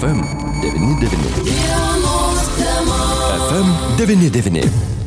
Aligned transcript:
FM99. 0.00 0.24
FM99. 3.98 4.99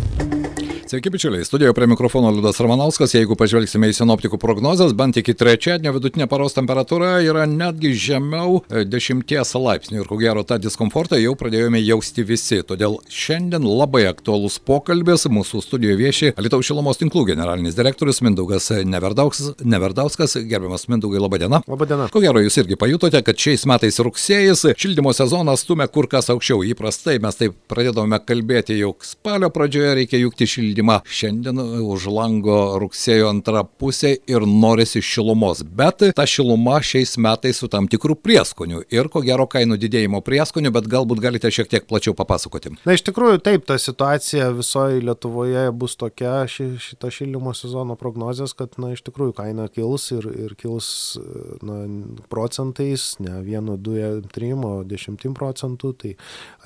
Sveiki, 0.94 1.10
bičiuliai. 1.10 1.46
Studijoje 1.46 1.74
prie 1.74 1.88
mikrofono 1.88 2.32
Liudas 2.32 2.60
Ramanauskas. 2.62 3.16
Jeigu 3.16 3.34
pažvelgsime 3.34 3.88
į 3.90 3.96
sinoptikų 3.98 4.38
prognozes, 4.38 4.92
bent 4.94 5.18
iki 5.18 5.34
trečiadienio 5.34 5.90
vidutinė 5.96 6.28
paros 6.30 6.54
temperatūra 6.54 7.16
yra 7.26 7.48
netgi 7.50 7.96
žemiau 7.98 8.60
10 8.70 9.24
e, 9.34 9.40
laipsnių. 9.64 10.04
Ir 10.04 10.12
ko 10.12 10.18
gero 10.22 10.44
tą 10.46 10.60
diskomfortą 10.62 11.18
jau 11.18 11.34
pradėjome 11.34 11.82
jausti 11.82 12.22
visi. 12.30 12.60
Todėl 12.62 13.00
šiandien 13.10 13.66
labai 13.66 14.04
aktuolus 14.12 14.60
pokalbis. 14.62 15.26
Mūsų 15.34 15.64
studijoje 15.66 15.98
vieši 15.98 16.32
Alitaus 16.38 16.70
šilumos 16.70 17.02
tinklų 17.02 17.26
generalinis 17.32 17.74
direktorius 17.80 18.22
Mindaugas 18.22 18.70
Neverdauskas. 18.86 19.66
Neverdauskas. 19.66 20.38
Gerbiamas 20.46 20.86
Mindaugai, 20.94 21.24
laba 21.26 21.42
diena. 21.42 21.64
Labą 21.66 21.90
dieną. 21.90 22.12
Ko 22.14 22.22
gero 22.22 22.46
jūs 22.46 22.60
irgi 22.62 22.78
pajutote, 22.78 23.24
kad 23.26 23.42
šiais 23.48 23.66
metais 23.66 23.98
rugsėjas 23.98 24.68
šildymo 24.78 25.18
sezonas 25.18 25.66
stumia 25.66 25.90
kur 25.90 26.06
kas 26.14 26.30
aukščiau. 26.30 26.62
Įprastai 26.70 27.18
mes 27.26 27.42
taip 27.42 27.58
pradėdavome 27.74 28.22
kalbėti 28.30 28.78
jau 28.78 28.94
spalio 29.02 29.50
pradžioje 29.58 29.98
reikia 30.04 30.22
jungti 30.22 30.52
šildymą 30.54 30.83
šildymą. 30.84 31.02
Šiandien 31.06 31.60
už 31.82 32.08
lango 32.12 32.80
rugsėjo 32.80 33.30
antra 33.30 33.64
pusė 33.64 34.18
ir 34.28 34.46
norisi 34.46 35.02
šilumos. 35.02 35.64
Bet 35.64 36.04
ta 36.16 36.26
šiluma 36.26 36.82
šiais 36.82 37.18
metais 37.18 37.58
su 37.58 37.68
tam 37.68 37.88
tikrų 37.88 38.16
prieskonių 38.22 38.84
ir 38.92 39.10
ko 39.10 39.22
gero 39.22 39.48
kainų 39.48 39.78
didėjimo 39.78 40.22
prieskonių, 40.22 40.72
bet 40.72 40.88
galbūt 40.88 41.22
galite 41.22 41.52
šiek 41.52 41.70
tiek 41.70 41.88
plačiau 41.88 42.14
papasakoti. 42.14 42.76
Na 42.86 42.94
iš 42.94 43.04
tikrųjų 43.08 43.42
taip, 43.44 43.66
ta 43.66 43.78
situacija 43.78 44.52
visoje 44.52 45.02
Lietuvoje 45.04 45.72
bus 45.72 45.96
tokia 45.96 46.46
ši, 46.48 46.78
šita 46.80 47.12
šildymo 47.12 47.54
sezono 47.54 47.96
prognozijas, 47.96 48.54
kad 48.54 48.78
na 48.78 48.94
iš 48.94 49.04
tikrųjų 49.04 49.36
kaina 49.38 49.68
kils 49.72 50.12
ir, 50.16 50.28
ir 50.48 50.56
kils 50.60 51.18
na, 51.64 51.84
procentais, 52.30 53.16
ne 53.24 53.40
vienu, 53.44 53.78
du, 53.78 53.98
trim, 54.34 54.64
o 54.66 54.74
dešimtim 54.84 55.36
procentų. 55.38 55.94
Tai 56.04 56.16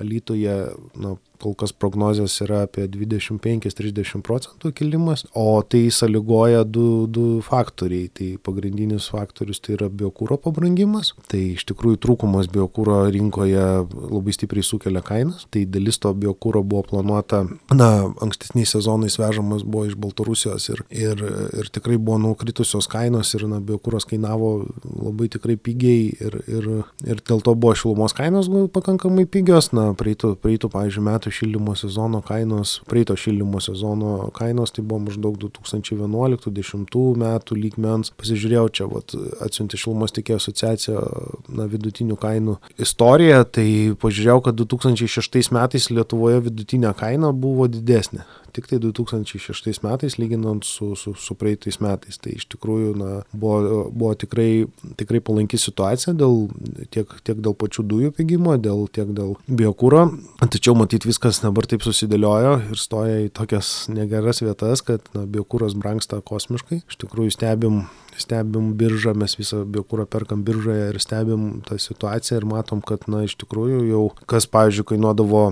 Alytuje 0.00 0.54
na, 0.98 1.16
kol 1.42 1.54
kas 1.58 1.72
prognozijos 1.72 2.36
yra 2.44 2.64
apie 2.66 2.86
25-30 2.90 4.22
procentų 4.26 4.72
kilimas, 4.76 5.24
o 5.38 5.60
tai 5.62 5.86
sąlygoja 5.94 6.64
du, 6.66 7.06
du 7.06 7.26
faktoriai. 7.46 8.08
Tai 8.18 8.28
pagrindinis 8.44 9.08
faktorius 9.12 9.60
tai 9.62 9.76
yra 9.76 9.88
biokūro 9.92 10.38
pabrangimas, 10.42 11.12
tai 11.30 11.54
iš 11.54 11.66
tikrųjų 11.70 12.00
trūkumas 12.04 12.50
biokūro 12.52 13.00
rinkoje 13.14 13.66
labai 13.94 14.34
stipriai 14.34 14.66
sukelia 14.66 15.02
kainas, 15.04 15.46
tai 15.52 15.64
dalis 15.68 16.00
to 16.02 16.12
biokūro 16.14 16.62
buvo 16.66 16.84
planuota, 16.90 17.44
na, 17.74 17.90
ankstesniais 18.24 18.74
sezonais 18.74 19.18
vežamas 19.20 19.64
buvo 19.64 19.86
iš 19.88 19.96
Baltarusijos 19.98 20.68
ir, 20.72 20.82
ir, 20.90 21.22
ir 21.58 21.70
tikrai 21.74 21.98
buvo 21.98 22.18
nukritusios 22.22 22.88
kainos 22.90 23.34
ir, 23.38 23.46
na, 23.50 23.60
biokūras 23.64 24.08
kainavo 24.08 24.52
labai 24.84 25.30
tikrai 25.32 25.58
pigiai 25.60 26.08
ir, 26.18 26.38
ir, 26.46 26.68
ir 27.06 27.22
dėl 27.22 27.42
to 27.44 27.54
buvo 27.54 27.74
šilumos 27.78 28.16
kainos 28.16 28.50
pakankamai 28.74 29.26
pigios, 29.30 29.70
na, 29.76 29.90
praeitų, 29.98 30.34
praeitų 30.42 30.70
pavyzdžiui, 30.72 31.04
metų 31.08 31.27
metų 31.28 31.30
šildymo 31.30 31.76
sezono 31.76 32.20
kainos, 32.22 32.80
praeito 32.88 33.16
šildymo 33.16 33.60
sezono 33.60 34.30
kainos, 34.32 34.72
tai 34.72 34.82
buvo 34.84 35.00
maždaug 35.06 35.36
2011-2010 35.38 37.16
metų 37.18 37.56
lygmens. 37.56 38.12
Pasižiūrėjau 38.16 38.68
čia, 38.72 38.86
vat, 38.88 39.14
atsiunti 39.44 39.76
šilumos 39.76 40.12
tikėjo 40.12 40.38
asociacija 40.38 41.00
na, 41.48 41.66
vidutinių 41.68 42.16
kainų 42.16 42.58
istoriją, 42.78 43.44
tai 43.44 43.94
pažiūrėjau, 44.00 44.42
kad 44.48 44.54
2006 44.58 45.52
metais 45.52 45.90
Lietuvoje 45.90 46.40
vidutinė 46.48 46.94
kaina 46.96 47.32
buvo 47.32 47.68
didesnė 47.68 48.24
tik 48.58 48.68
tai 48.70 48.80
2006 48.82 49.82
metais 49.86 50.18
lyginant 50.18 50.66
su, 50.66 50.92
su, 50.98 51.14
su 51.14 51.36
praeitais 51.38 51.78
metais. 51.84 52.18
Tai 52.22 52.34
iš 52.34 52.48
tikrųjų 52.54 52.94
na, 52.98 53.10
buvo, 53.32 53.84
buvo 53.92 54.14
tikrai, 54.18 54.66
tikrai 54.98 55.22
palanki 55.24 55.60
situacija 55.60 56.16
dėl, 56.18 56.48
tiek, 56.94 57.12
tiek 57.26 57.38
dėl 57.44 57.54
pačių 57.58 57.86
dujų 57.92 58.14
pigimo, 58.18 58.56
dėl, 58.58 58.86
tiek 58.92 59.12
dėl 59.14 59.36
biokūro. 59.46 60.08
Tačiau 60.42 60.74
matyt 60.78 61.06
viskas 61.08 61.42
dabar 61.44 61.68
taip 61.70 61.86
susidėliojo 61.86 62.58
ir 62.72 62.82
stoja 62.82 63.22
į 63.26 63.30
tokias 63.38 63.86
negeras 63.92 64.42
vietas, 64.42 64.82
kad 64.82 65.06
na, 65.14 65.24
biokūras 65.28 65.78
brangsta 65.78 66.20
kosmiškai. 66.24 66.82
Iš 66.84 67.00
tikrųjų 67.04 67.38
stebim 67.38 67.86
stebim 68.18 68.72
biržą, 68.78 69.14
mes 69.14 69.36
visą 69.38 69.62
biokūrą 69.68 70.06
perkam 70.10 70.42
biržoje 70.46 70.88
ir 70.92 70.98
stebim 71.02 71.60
tą 71.66 71.78
situaciją 71.78 72.40
ir 72.40 72.46
matom, 72.50 72.82
kad, 72.82 73.06
na, 73.10 73.22
iš 73.26 73.36
tikrųjų 73.38 73.84
jau, 73.88 74.04
kas, 74.30 74.48
pavyzdžiui, 74.50 74.88
kainuodavo 74.92 75.44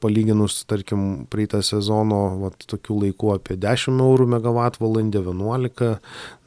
palyginus, 0.00 0.62
tarkim, 0.70 1.26
praeitą 1.30 1.60
sezono, 1.64 2.20
vat, 2.42 2.66
tokių 2.70 3.00
laikų 3.06 3.34
apie 3.36 3.56
10 3.60 4.00
eurų 4.04 4.26
megavatvalandę, 4.36 5.22
11, 5.24 5.90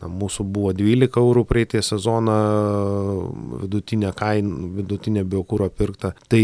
na, 0.02 0.10
mūsų 0.12 0.46
buvo 0.54 0.74
12 0.78 1.22
eurų 1.22 1.44
praeitą 1.50 1.82
sezoną 1.86 2.38
vidutinė 3.64 4.14
kaina, 4.18 4.70
vidutinė 4.78 5.24
biokūro 5.28 5.70
pirkta. 5.74 6.14
Tai 6.32 6.44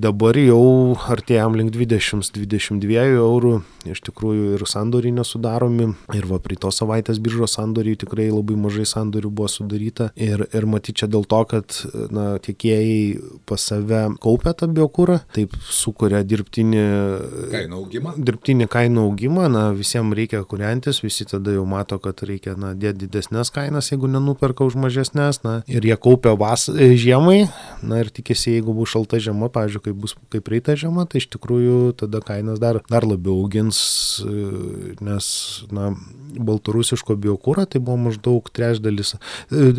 dabar 0.00 0.38
jau 0.40 0.96
artėjom 1.14 1.58
link 1.60 1.74
20-22 1.76 3.06
eurų, 3.14 3.54
iš 3.90 4.02
tikrųjų 4.08 4.54
ir 4.58 4.66
sandoriai 4.68 5.14
nesudaromi, 5.16 5.90
ir 6.16 6.28
va, 6.30 6.40
praeitos 6.42 6.80
savaitės 6.82 7.20
biržos 7.24 7.56
sandoriai 7.58 7.98
tikrai 8.00 8.30
labai 8.32 8.58
mažai 8.60 8.86
sandorių 8.88 9.32
buvo 9.32 9.50
sudaryta, 9.50 10.10
ir, 10.16 10.46
ir 10.52 10.68
matyt 10.70 11.02
čia 11.02 11.10
dėl 11.10 11.26
to, 11.28 11.42
kad, 11.50 11.78
na, 12.14 12.34
tiekėjai 12.44 13.42
pas 13.48 13.64
save 13.70 14.04
kaupia 14.22 14.54
tą 14.56 14.68
biokūrą, 14.74 15.20
taip 15.34 15.56
sukuria 15.70 16.13
sukuria 16.14 16.22
dirbtinį 16.24 16.82
kainų 17.52 17.78
augimą. 17.78 18.12
Dirbtinį 18.16 18.68
kainų 18.70 19.04
augimą, 19.08 19.48
na, 19.50 19.72
visiems 19.74 20.14
reikia 20.14 20.42
kuriantis, 20.44 21.02
visi 21.02 21.24
tada 21.24 21.52
jau 21.52 21.64
mato, 21.66 21.98
kad 21.98 22.22
reikia, 22.22 22.56
na, 22.56 22.74
dėti 22.74 23.06
didesnės 23.06 23.50
kainas, 23.50 23.90
jeigu 23.90 24.08
nenuperka 24.08 24.64
už 24.64 24.76
mažesnės, 24.76 25.42
na, 25.44 25.62
ir 25.66 25.84
jie 25.84 25.96
kaupia 25.96 26.34
vas 26.36 26.68
e, 26.68 26.94
žiemai, 26.96 27.48
na, 27.82 28.00
ir 28.02 28.10
tikisi, 28.10 28.56
jeigu 28.58 28.74
bus 28.74 28.92
šalta 28.94 29.18
žiema, 29.18 29.50
pavyzdžiui, 29.52 29.84
kaip 29.88 30.00
bus 30.04 30.16
kaip 30.32 30.48
reita 30.48 30.76
žiema, 30.78 31.06
tai 31.06 31.22
iš 31.22 31.30
tikrųjų 31.34 31.94
tada 32.00 32.22
kainas 32.24 32.60
dar, 32.62 32.80
dar 32.90 33.06
labiau 33.08 33.40
augins, 33.42 33.78
e, 34.24 34.94
nes, 35.04 35.26
na, 35.74 35.92
baltarusiško 36.34 37.16
biokūro 37.20 37.66
tai 37.70 37.80
buvo 37.82 38.08
maždaug 38.08 38.48
trečdalis, 38.54 39.14
e, 39.50 39.72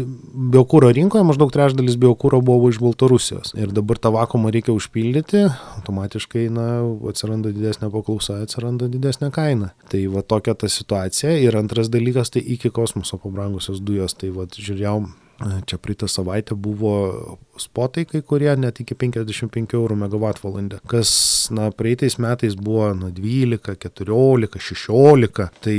biokūro 0.55 0.91
rinkoje 0.95 1.27
maždaug 1.27 1.51
trečdalis 1.53 1.99
biokūro 1.99 2.41
buvo 2.45 2.71
iš 2.71 2.81
Baltarusijos. 2.83 3.53
Ir 3.57 3.71
dabar 3.75 3.99
tą 4.01 4.11
vakumą 4.15 4.51
reikia 4.53 4.73
užpildyti, 4.75 5.45
automatiškai 5.79 6.24
na, 6.53 6.67
atsiranda 7.09 7.51
didesnė 7.55 7.91
paklausa, 7.93 8.39
atsiranda 8.43 8.89
didesnė 8.91 9.31
kaina. 9.35 9.73
Tai 9.91 10.01
va 10.13 10.23
tokia 10.25 10.55
ta 10.55 10.69
situacija. 10.71 11.35
Ir 11.41 11.57
antras 11.59 11.91
dalykas 11.93 12.33
tai 12.33 12.43
iki 12.55 12.71
kosmoso 12.73 13.19
pabrangusios 13.21 13.81
dujos. 13.85 14.17
Tai 14.19 14.31
va 14.35 14.47
žiūrėjau 14.49 14.99
Čia 15.39 15.77
praeitą 15.77 16.07
savaitę 16.07 16.55
buvo 16.55 17.37
spotai 17.59 18.05
kai 18.05 18.21
kurie 18.21 18.51
net 18.59 18.79
iki 18.83 18.95
55 18.95 19.75
eurų 19.75 19.95
megavatvalandę, 19.99 20.79
kas 20.91 21.11
na, 21.55 21.69
praeitais 21.75 22.17
metais 22.21 22.55
buvo 22.55 22.89
na, 22.95 23.09
12, 23.15 23.75
14, 23.83 24.59
16, 24.59 25.47
tai 25.63 25.75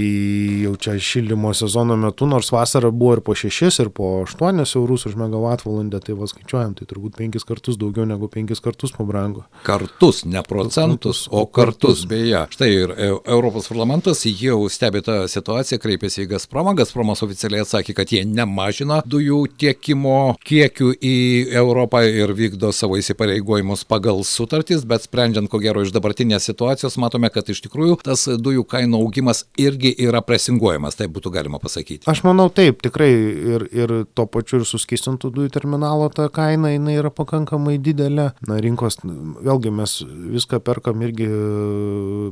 jau 0.64 0.74
čia 0.80 0.96
šildymo 1.00 1.52
sezono 1.56 1.96
metu, 2.00 2.28
nors 2.28 2.50
vasara 2.52 2.90
buvo 2.92 3.16
ir 3.16 3.22
po 3.24 3.36
6, 3.36 3.80
ir 3.84 3.90
po 3.96 4.10
8 4.24 4.64
eurus 4.64 5.06
už 5.08 5.16
megavatvalandę, 5.20 6.00
tai 6.04 6.16
vas 6.18 6.32
skaičiuojam, 6.34 6.76
tai 6.76 6.88
turbūt 6.88 7.16
5 7.20 7.46
kartus 7.48 7.80
daugiau 7.80 8.08
negu 8.08 8.28
5 8.32 8.60
kartus 8.64 8.92
pabrango. 8.96 9.46
Kartus, 9.66 10.24
ne 10.28 10.44
procentus, 10.46 11.26
o 11.30 11.46
kartus. 11.48 12.04
Beje, 12.08 12.44
štai 12.52 12.70
ir 12.72 12.92
e, 12.92 13.10
Europos 13.24 13.68
parlamentas 13.72 14.24
jau 14.28 14.60
stebi 14.72 15.04
tą 15.04 15.22
situaciją, 15.30 15.80
kreipėsi 15.80 16.24
į 16.24 16.30
Gazpromą, 16.34 16.76
Gazpromas 16.76 17.24
oficialiai 17.24 17.64
atsakė, 17.64 17.96
kad 17.96 18.12
jie 18.12 18.24
nemažina 18.28 19.02
dujų 19.06 19.45
tiekimo 19.48 20.36
kiekių 20.46 20.92
į 21.00 21.16
Europą 21.56 22.02
ir 22.06 22.32
vykdo 22.36 22.72
savo 22.74 22.98
įsipareigojimus 23.00 23.84
pagal 23.88 24.22
sutartys, 24.26 24.84
bet 24.88 25.06
sprendžiant 25.06 25.50
ko 25.50 25.60
gero 25.62 25.84
iš 25.84 25.92
dabartinės 25.94 26.48
situacijos, 26.50 26.98
matome, 27.02 27.30
kad 27.32 27.48
iš 27.52 27.62
tikrųjų 27.66 27.98
tas 28.06 28.26
dujų 28.28 28.66
kainų 28.68 29.00
augimas 29.02 29.44
irgi 29.60 29.92
yra 30.06 30.22
presinguojamas, 30.26 30.98
tai 30.98 31.08
būtų 31.12 31.32
galima 31.34 31.60
pasakyti. 31.62 32.04
Aš 32.10 32.22
manau 32.26 32.48
taip, 32.52 32.82
tikrai 32.84 33.10
ir, 33.56 33.66
ir 33.74 33.94
to 34.16 34.26
pačiu 34.30 34.60
ir 34.60 34.66
suskistintų 34.68 35.32
dujų 35.36 35.52
terminalo 35.54 36.08
ta 36.12 36.28
kaina 36.32 36.72
jinai 36.74 36.96
yra 37.00 37.12
pakankamai 37.14 37.76
didelė. 37.82 38.30
Na, 38.46 38.58
rinkos, 38.62 39.00
vėlgi 39.02 39.72
mes 39.74 39.98
viską 40.36 40.60
perkam 40.64 41.02
irgi 41.06 41.28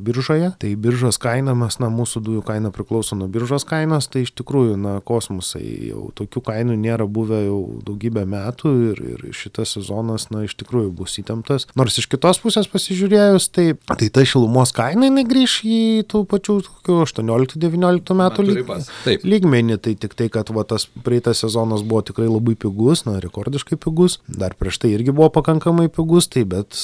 biržoje, 0.04 0.52
tai 0.60 0.74
biržos 0.80 1.18
kaina, 1.22 1.56
mes, 1.58 1.78
na, 1.82 1.90
mūsų 1.92 2.22
dujų 2.28 2.44
kaina 2.46 2.72
priklauso 2.74 3.18
nuo 3.18 3.28
biržos 3.30 3.66
kainos, 3.68 4.08
tai 4.12 4.24
iš 4.26 4.34
tikrųjų, 4.40 4.76
na, 4.80 4.96
kosmosai 5.04 5.90
jau 5.90 6.08
tokių 6.16 6.44
kainų 6.50 6.78
nėra 6.80 7.03
yra 7.04 7.08
buvę 7.12 7.44
jau 7.44 7.80
daugybę 7.84 8.24
metų 8.26 8.72
ir, 8.90 9.00
ir 9.14 9.32
šitas 9.32 9.76
sezonas, 9.76 10.30
na, 10.30 10.44
iš 10.44 10.54
tikrųjų 10.56 10.92
bus 10.96 11.18
įtemptas. 11.18 11.66
Nors 11.76 11.98
iš 11.98 12.08
kitos 12.08 12.40
pusės 12.40 12.68
pasižiūrėjus, 12.68 13.50
tai, 13.52 13.74
tai 13.86 14.08
ta 14.08 14.24
šilumos 14.24 14.72
kaina, 14.72 15.10
grįž 15.24 15.60
į 15.64 16.04
tų 16.08 16.24
pačių 16.28 16.58
18-19 16.88 18.16
metų 18.18 18.46
lyg, 18.46 18.72
lygmenį. 19.24 19.78
Tai 19.84 19.94
tik 20.00 20.14
tai, 20.16 20.28
kad 20.32 20.50
va, 20.54 20.64
tas 20.64 20.86
praeitas 21.04 21.42
sezonas 21.44 21.84
buvo 21.84 22.02
tikrai 22.02 22.28
labai 22.28 22.56
pigus, 22.56 23.04
na, 23.04 23.18
rekordiškai 23.22 23.78
pigus. 23.80 24.18
Dar 24.28 24.56
prieš 24.58 24.80
tai 24.82 24.94
irgi 24.94 25.14
buvo 25.14 25.30
pakankamai 25.34 25.90
pigus, 25.92 26.28
tai 26.32 26.44
bet 26.48 26.76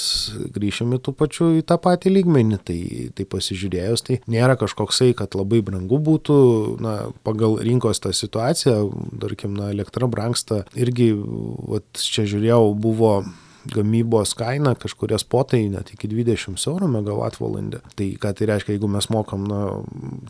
grįšime 0.55 1.01
tų 1.01 1.15
pačių 1.17 1.53
į 1.61 1.67
tą 1.69 1.81
patį 1.81 2.15
lygmenį. 2.19 2.61
Tai, 2.67 2.79
tai 3.17 3.27
pasižiūrėjus, 3.31 4.05
tai 4.07 4.21
nėra 4.31 4.59
kažkoksai, 4.61 5.13
kad 5.17 5.37
labai 5.39 5.63
brangu 5.65 6.01
būtų, 6.03 6.37
na, 6.83 6.97
pagal 7.27 7.59
rinkos 7.65 8.03
tą 8.03 8.13
situaciją, 8.17 8.77
tarkim, 9.23 9.55
na, 9.57 9.71
elektra 9.75 10.10
brangsta. 10.13 10.65
Irgi, 10.79 11.13
vat, 11.17 11.87
čia 11.97 12.27
žiūrėjau, 12.29 12.75
buvo 12.79 13.21
gamybos 13.69 14.33
kaina, 14.39 14.75
kažkurie 14.79 15.19
spotai 15.21 15.67
net 15.73 15.93
iki 15.95 16.09
20 16.11 16.57
eurų 16.71 16.89
megavatvalandę. 16.95 17.83
Tai 17.97 18.07
ką 18.23 18.33
tai 18.37 18.49
reiškia, 18.51 18.75
jeigu 18.77 18.89
mes 18.91 19.11
mokam, 19.13 19.45
na, 19.49 19.61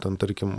ten 0.03 0.17
tarkim, 0.21 0.55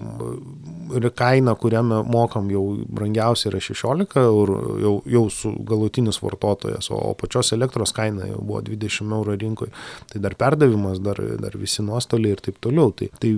ir 0.96 1.10
kaina, 1.18 1.56
kurią 1.60 1.84
mokam 2.08 2.50
jau 2.54 2.64
brangiausia 2.88 3.50
yra 3.52 3.62
16 3.64 4.22
eurų, 4.22 4.60
jau, 4.84 4.94
jau 5.16 5.24
su 5.34 5.52
galutinis 5.68 6.22
vartotojas, 6.24 6.92
o 6.96 7.14
pačios 7.20 7.52
elektros 7.56 7.94
kaina 7.96 8.30
jau 8.30 8.40
buvo 8.40 8.62
20 8.68 9.16
eurų 9.20 9.38
rinkoje. 9.42 9.74
Tai 10.14 10.24
dar 10.24 10.38
perdavimas, 10.40 11.02
dar, 11.04 11.20
dar 11.42 11.58
visi 11.60 11.84
nuostoliai 11.86 12.38
ir 12.38 12.44
taip 12.44 12.62
toliau. 12.64 12.94
Tai, 12.96 13.10
tai 13.22 13.34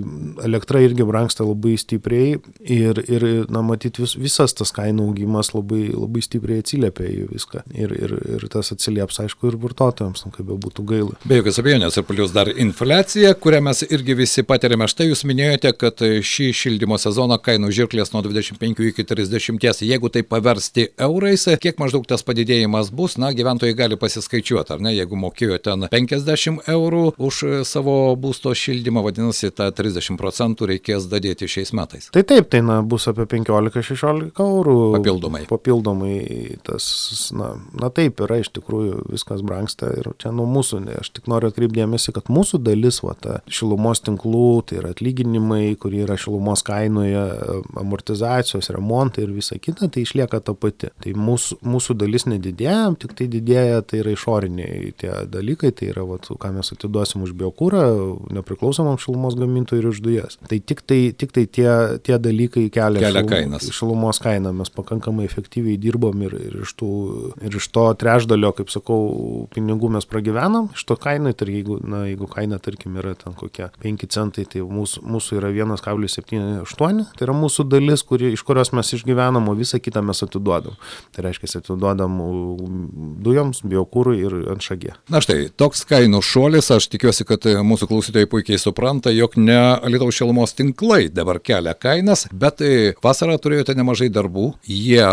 elektra 0.46 0.82
irgi 0.84 1.06
brangsta 1.08 1.46
labai 1.46 1.74
stipriai 1.80 2.38
ir, 2.60 3.02
ir 3.10 3.28
na, 3.52 3.64
matyt, 3.66 3.98
vis, 4.02 4.16
visas 4.20 4.54
tas 4.56 4.72
kainų 4.74 5.10
augimas 5.10 5.52
labai, 5.56 5.88
labai 5.94 6.22
stipriai 6.24 6.62
atsiliepia 6.64 7.10
į 7.10 7.28
viską. 7.34 7.64
Ir, 7.74 7.94
ir, 7.98 8.16
ir 8.36 8.48
tas 8.52 8.72
atsilieps, 8.74 9.20
aišku, 9.26 9.50
ir 9.50 9.58
vartotojams, 9.60 10.24
nu, 10.26 10.32
kaip 10.34 10.48
be 10.48 10.58
būtų 10.60 10.84
gaila. 10.88 11.18
Be 11.24 11.40
jokios 11.40 11.60
abejonės, 11.62 11.98
ir 11.98 12.06
plus 12.08 12.34
dar 12.34 12.50
infliacija, 12.50 13.34
kurią 13.40 13.62
mes 13.64 13.84
irgi 13.88 14.16
visi 14.18 14.44
patiriame. 14.46 14.88
Štai 14.90 15.08
jūs 15.10 15.24
minėjote, 15.28 15.74
kad 15.80 16.04
šį 16.04 16.50
šildymo 16.56 16.98
sezoną 17.00 17.38
kainų 17.42 17.72
žirklės 17.74 18.12
nuo 18.14 18.22
25 18.24 18.84
iki 18.90 19.06
30. 19.08 19.84
Jeigu 19.84 20.10
tai 20.12 20.24
paversti 20.26 20.88
eurais, 21.00 21.46
kiek 21.60 21.78
maždaug 21.80 22.06
tas 22.08 22.24
padidėjimas 22.26 22.90
bus, 22.94 23.18
na, 23.20 23.32
gyventojai 23.36 23.76
gali 23.76 23.98
pasiskaičiuoti, 24.00 24.76
ar 24.76 24.84
ne, 24.84 24.94
jeigu 24.96 25.18
mokėjo 25.20 25.58
ten 25.64 25.88
50 25.90 26.68
eurų 26.70 27.04
už 27.18 27.40
savo 27.68 27.96
būsto 28.20 28.54
šildymą, 28.56 29.04
vadinasi, 29.06 29.50
tą 29.54 29.70
30 29.74 30.18
procentų 30.20 30.70
reikės 30.74 31.08
dadėti 31.10 31.48
šiais 31.50 31.74
metais. 31.76 32.10
Tai 32.14 32.24
taip, 32.26 32.48
tai 32.52 32.62
na, 32.66 32.80
bus 32.82 33.08
apie 33.10 33.26
15-16 33.30 34.40
eurų. 34.44 34.78
Papildomai. 34.98 35.44
Papildomai 35.50 36.16
tas, 36.66 36.86
na, 37.36 37.54
na 37.76 37.90
taip 37.94 38.22
yra 38.24 38.40
iš 38.42 38.52
tikrųjų 38.56 39.13
viskas 39.14 39.42
brangsta 39.46 39.90
ir 39.94 40.10
čia 40.20 40.32
nuo 40.34 40.46
mūsų, 40.50 40.82
aš 41.00 41.12
tik 41.16 41.28
noriu 41.30 41.50
atkreipdėmėsi, 41.52 42.14
kad 42.16 42.30
mūsų 42.32 42.60
dalis, 42.64 43.00
va, 43.04 43.14
ta 43.18 43.38
šilumos 43.48 44.02
tinklų, 44.04 44.48
tai 44.68 44.80
yra 44.82 44.92
atlyginimai, 44.94 45.76
kurie 45.80 46.04
yra 46.04 46.18
šilumos 46.20 46.64
kainoje, 46.66 47.24
amortizacijos, 47.80 48.70
remontai 48.74 49.26
ir 49.26 49.34
visa 49.34 49.58
kita, 49.60 49.88
tai 49.92 50.04
išlieka 50.04 50.40
ta 50.44 50.54
pati. 50.58 50.90
Tai 51.04 51.14
mūsų, 51.18 51.60
mūsų 51.64 51.96
dalis 52.00 52.26
nedidėja, 52.30 52.94
tik 53.00 53.16
tai 53.18 53.28
didėja, 53.32 53.82
tai 53.88 54.02
yra 54.02 54.14
išoriniai 54.14 54.92
tie 55.00 55.12
dalykai, 55.30 55.72
tai 55.76 55.90
yra, 55.92 56.06
va, 56.08 56.18
ką 56.18 56.52
mes 56.56 56.72
atiduosim 56.74 57.24
už 57.26 57.34
biokūrą, 57.40 57.84
nepriklausomam 58.34 58.98
šilumos 59.02 59.36
gamintojui 59.38 59.82
ir 59.82 59.90
už 59.90 60.02
dujas. 60.04 60.38
Tai 60.48 60.58
tik 60.58 60.82
tai, 60.86 61.00
tik 61.16 61.34
tai 61.34 61.46
tie, 61.46 61.68
tie 62.04 62.18
dalykai 62.20 62.66
kelia, 62.72 63.02
kelia 63.02 63.22
šilum, 63.22 63.30
kainas. 63.30 63.68
šilumos 63.74 64.20
kainą, 64.24 64.54
mes 64.56 64.72
pakankamai 64.74 65.26
efektyviai 65.28 65.78
dirbom 65.80 66.24
ir, 66.26 66.36
ir, 66.38 66.58
iš, 66.64 66.74
tų, 66.80 66.90
ir 67.44 67.58
iš 67.60 67.68
to 67.74 67.86
trečdalio, 68.00 68.52
kaip 68.56 68.72
sakau, 68.72 69.00
pinigų 69.54 69.90
mes 69.94 70.06
pragyvenam, 70.08 70.70
iš 70.74 70.84
to 70.88 70.96
kainai, 71.00 71.34
tai 71.36 71.48
jeigu, 71.50 71.78
na, 71.84 72.04
jeigu 72.08 72.28
kaina, 72.30 72.58
tarkim, 72.62 72.96
yra 73.00 73.14
ten 73.18 73.36
kokie 73.38 73.68
5 73.82 74.06
centai, 74.14 74.46
tai 74.50 74.64
mūsų, 74.64 75.04
mūsų 75.08 75.38
yra 75.40 75.52
1,78, 75.54 77.04
tai 77.16 77.26
yra 77.26 77.36
mūsų 77.36 77.66
dalis, 77.70 78.04
kuri, 78.06 78.32
iš 78.34 78.44
kurios 78.46 78.72
mes 78.76 78.92
išgyvenam, 78.96 79.48
o 79.50 79.56
visą 79.58 79.80
kitą 79.82 80.02
mes 80.04 80.22
atiduodam. 80.26 80.78
Tai 81.14 81.26
reiškia, 81.26 81.50
atiduodam 81.60 82.18
dujoms, 83.24 83.62
biokūrui 83.68 84.18
ir 84.24 84.36
ant 84.54 84.64
šagė. 84.64 84.94
Na 85.12 85.22
štai, 85.24 85.48
toks 85.56 85.84
kainų 85.88 86.22
šuolis, 86.24 86.70
aš 86.74 86.88
tikiuosi, 86.92 87.26
kad 87.28 87.46
mūsų 87.66 87.88
klausytojai 87.90 88.30
puikiai 88.30 88.60
supranta, 88.60 89.12
jog 89.14 89.38
ne 89.40 89.60
Lietuvos 89.84 90.16
šilumos 90.16 90.54
tinklai 90.56 91.08
dabar 91.12 91.40
kelia 91.44 91.74
kainas, 91.78 92.26
bet 92.32 92.62
vasarą 93.04 93.36
turėjote 93.42 93.76
nemažai 93.76 94.08
darbų, 94.12 94.50
jie 94.68 95.04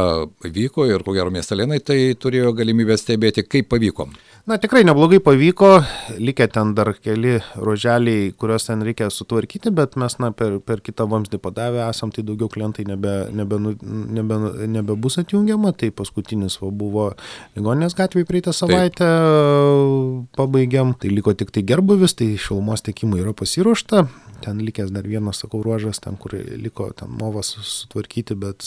vyko 0.41 0.87
ir 0.89 1.03
ko 1.05 1.15
gero 1.15 1.33
miestelėnai 1.33 1.81
tai 1.85 1.99
turėjo 2.17 2.53
galimybę 2.57 2.97
stebėti, 2.99 3.45
kaip 3.47 3.69
pavyko. 3.71 3.80
pavykom. 3.81 4.13
Na 4.47 4.57
tikrai 4.57 4.81
neblogai 4.83 5.19
pavyko, 5.21 5.67
likę 6.17 6.47
ten 6.49 6.71
dar 6.73 6.89
keli 6.97 7.35
ruoželiai, 7.61 8.31
kuriuos 8.33 8.63
ten 8.65 8.81
reikia 8.81 9.11
sutvarkyti, 9.13 9.69
bet 9.77 9.93
mes 10.01 10.15
na, 10.17 10.31
per, 10.33 10.55
per 10.65 10.81
kitą 10.81 11.05
vamzdį 11.11 11.37
padavę 11.43 11.83
esam, 11.85 12.09
tai 12.09 12.23
daugiau 12.25 12.49
klientai 12.49 12.87
nebe, 12.89 13.13
nebe, 13.37 13.59
nebe, 14.17 14.39
nebebus 14.65 15.19
atjungiama, 15.21 15.75
tai 15.77 15.91
paskutinis 15.93 16.57
va, 16.63 16.71
buvo 16.73 17.05
Ligoninės 17.53 17.93
gatvėje 17.99 18.29
praeitą 18.31 18.55
savaitę 18.55 19.05
Taip. 19.05 20.33
pabaigiam, 20.39 20.95
tai 20.97 21.13
liko 21.13 21.35
tik 21.37 21.53
tai 21.53 21.61
gerbuvis, 21.61 22.17
tai 22.17 22.33
šilumos 22.41 22.81
tiekimui 22.87 23.21
yra 23.21 23.35
pasiruošta, 23.37 24.07
ten 24.41 24.61
likęs 24.65 24.89
dar 24.89 25.05
vienas, 25.05 25.43
sakau, 25.43 25.61
ruožas, 25.61 26.01
ten, 26.01 26.17
kur 26.17 26.33
liko 26.33 26.89
ten 26.97 27.13
movas 27.13 27.53
sutvarkyti, 27.61 28.35
bet, 28.41 28.65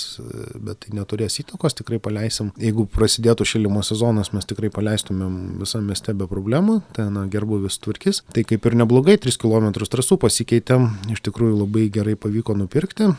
bet 0.54 0.84
tai 0.84 0.94
neturės 1.00 1.40
įtakos, 1.42 1.74
tikrai 1.80 1.98
paleisim. 2.02 2.52
Jeigu 2.62 2.86
prasidėtų 2.94 3.46
šilimo 3.48 3.82
sezonas, 3.86 4.30
mes 4.36 4.46
tikrai 4.46 4.70
paleistumėm 4.74 5.63
visam 5.64 5.86
mieste 5.88 6.14
be 6.16 6.28
problemų, 6.30 6.80
ten 6.96 7.16
gerbuvis 7.32 7.80
tvarkys. 7.82 8.22
Tai 8.34 8.44
kaip 8.48 8.68
ir 8.68 8.78
neblogai, 8.80 9.16
3 9.20 9.40
km 9.40 9.72
trasų 9.74 10.20
pasikeitėm, 10.22 10.90
iš 11.14 11.24
tikrųjų 11.26 11.64
labai 11.64 11.88
gerai 11.92 12.18
pavyko 12.20 12.56
nupirkti 12.58 13.10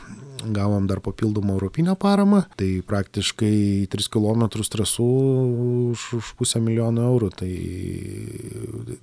gavom 0.53 0.87
dar 0.87 1.01
papildomą 1.01 1.53
europinę 1.53 1.95
paramą, 1.95 2.43
tai 2.59 2.81
praktiškai 2.85 3.87
3 3.91 4.09
km 4.13 4.45
trasų 4.49 5.09
už, 5.91 6.05
už 6.19 6.31
pusę 6.39 6.61
milijono 6.63 7.05
eurų, 7.09 7.29
tai, 7.39 7.51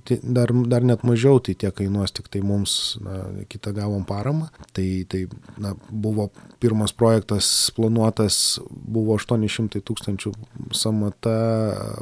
tai 0.09 0.19
dar, 0.23 0.53
dar 0.69 0.87
net 0.87 1.05
mažiau, 1.07 1.41
tai 1.41 1.55
tiek 1.59 1.75
kainuos 1.75 2.13
tik 2.15 2.29
tai 2.33 2.43
mums, 2.45 2.97
na, 3.03 3.45
kitą 3.51 3.75
gavom 3.77 4.05
paramą, 4.09 4.51
tai, 4.73 5.05
tai 5.09 5.27
na, 5.59 5.75
buvo 5.91 6.31
pirmas 6.63 6.93
projektas 6.93 7.73
planuotas, 7.77 8.61
buvo 8.71 9.17
800 9.19 9.83
tūkstančių 9.83 10.35
samata, 10.77 11.37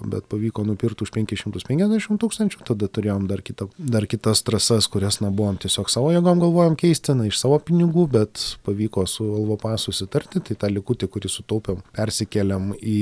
bet 0.05 0.29
pavyko 0.31 0.65
nupirkti 0.69 1.07
už 1.07 1.15
550 1.17 2.21
tūkstančių, 2.21 2.65
tada 2.69 2.91
turėjom 2.91 3.29
dar, 3.31 3.45
kitą, 3.47 3.71
dar 3.79 4.07
kitas 4.11 4.45
trasas, 4.47 4.91
kurias, 4.91 5.21
na, 5.25 5.33
buvom 5.33 5.59
tiesiog 5.61 5.91
savo 5.93 6.13
jėgom 6.15 6.43
galvojom 6.43 6.77
keisti, 6.81 7.17
na, 7.17 7.31
iš 7.31 7.41
savo 7.41 7.61
pinigų, 7.63 8.07
bet 8.13 8.45
pavyko 8.67 9.07
su 9.09 9.30
Alvopa 9.39 9.77
susitarti, 9.81 10.43
tai 10.45 10.57
tą 10.61 10.71
likutį, 10.73 11.09
kurį 11.13 11.31
sutaupėm, 11.33 11.81
persikeliam 11.97 12.73
į, 12.77 13.01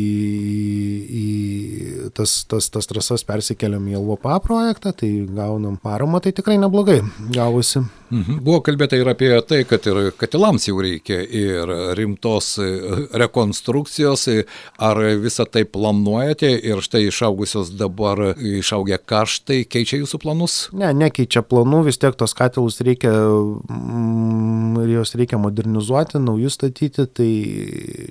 į 1.23 1.27
tas, 2.17 2.43
tas, 2.51 2.71
tas 2.75 2.91
trasas, 2.91 3.25
persikeliam 3.29 3.87
į 3.89 3.99
Alvopa 4.01 4.39
projektą, 4.45 4.93
tai 4.97 5.13
gaunam 5.29 5.79
paramą, 5.81 6.23
tai 6.25 6.35
tikrai 6.37 6.59
neblogai 6.61 7.01
gavosi. 7.35 7.85
Mhm. 8.09 8.39
Buvo 8.45 8.63
kalbėta 8.65 8.97
ir 8.97 9.09
apie 9.11 9.31
tai, 9.45 9.63
kad 9.69 9.85
ir 9.89 10.13
katilams 10.17 10.65
jau 10.69 10.79
reikia 10.81 11.19
ir 11.21 11.69
rimtos 11.99 12.55
rekonstrukcijos, 13.13 14.25
ar 14.81 15.01
visą 15.21 15.45
tai 15.45 15.65
planuojate 15.69 16.51
ir 16.71 16.81
štai 16.85 17.05
išaugusios 17.09 17.75
dabar 17.77 18.33
išaugę 18.37 18.99
kaštai 19.05 19.63
keičia 19.69 20.01
jūsų 20.01 20.21
planus? 20.23 20.57
Ne, 20.73 20.91
nekeičia 20.97 21.43
planų, 21.45 21.85
vis 21.89 22.01
tiek 22.01 22.17
tos 22.19 22.35
katilus 22.39 22.81
reikia 22.85 23.13
mm, 23.13 24.79
ir 24.85 24.95
juos 24.97 25.15
reikia 25.19 25.41
modernizuoti, 25.41 26.18
naujus 26.23 26.57
statyti, 26.59 27.05
tai 27.15 27.29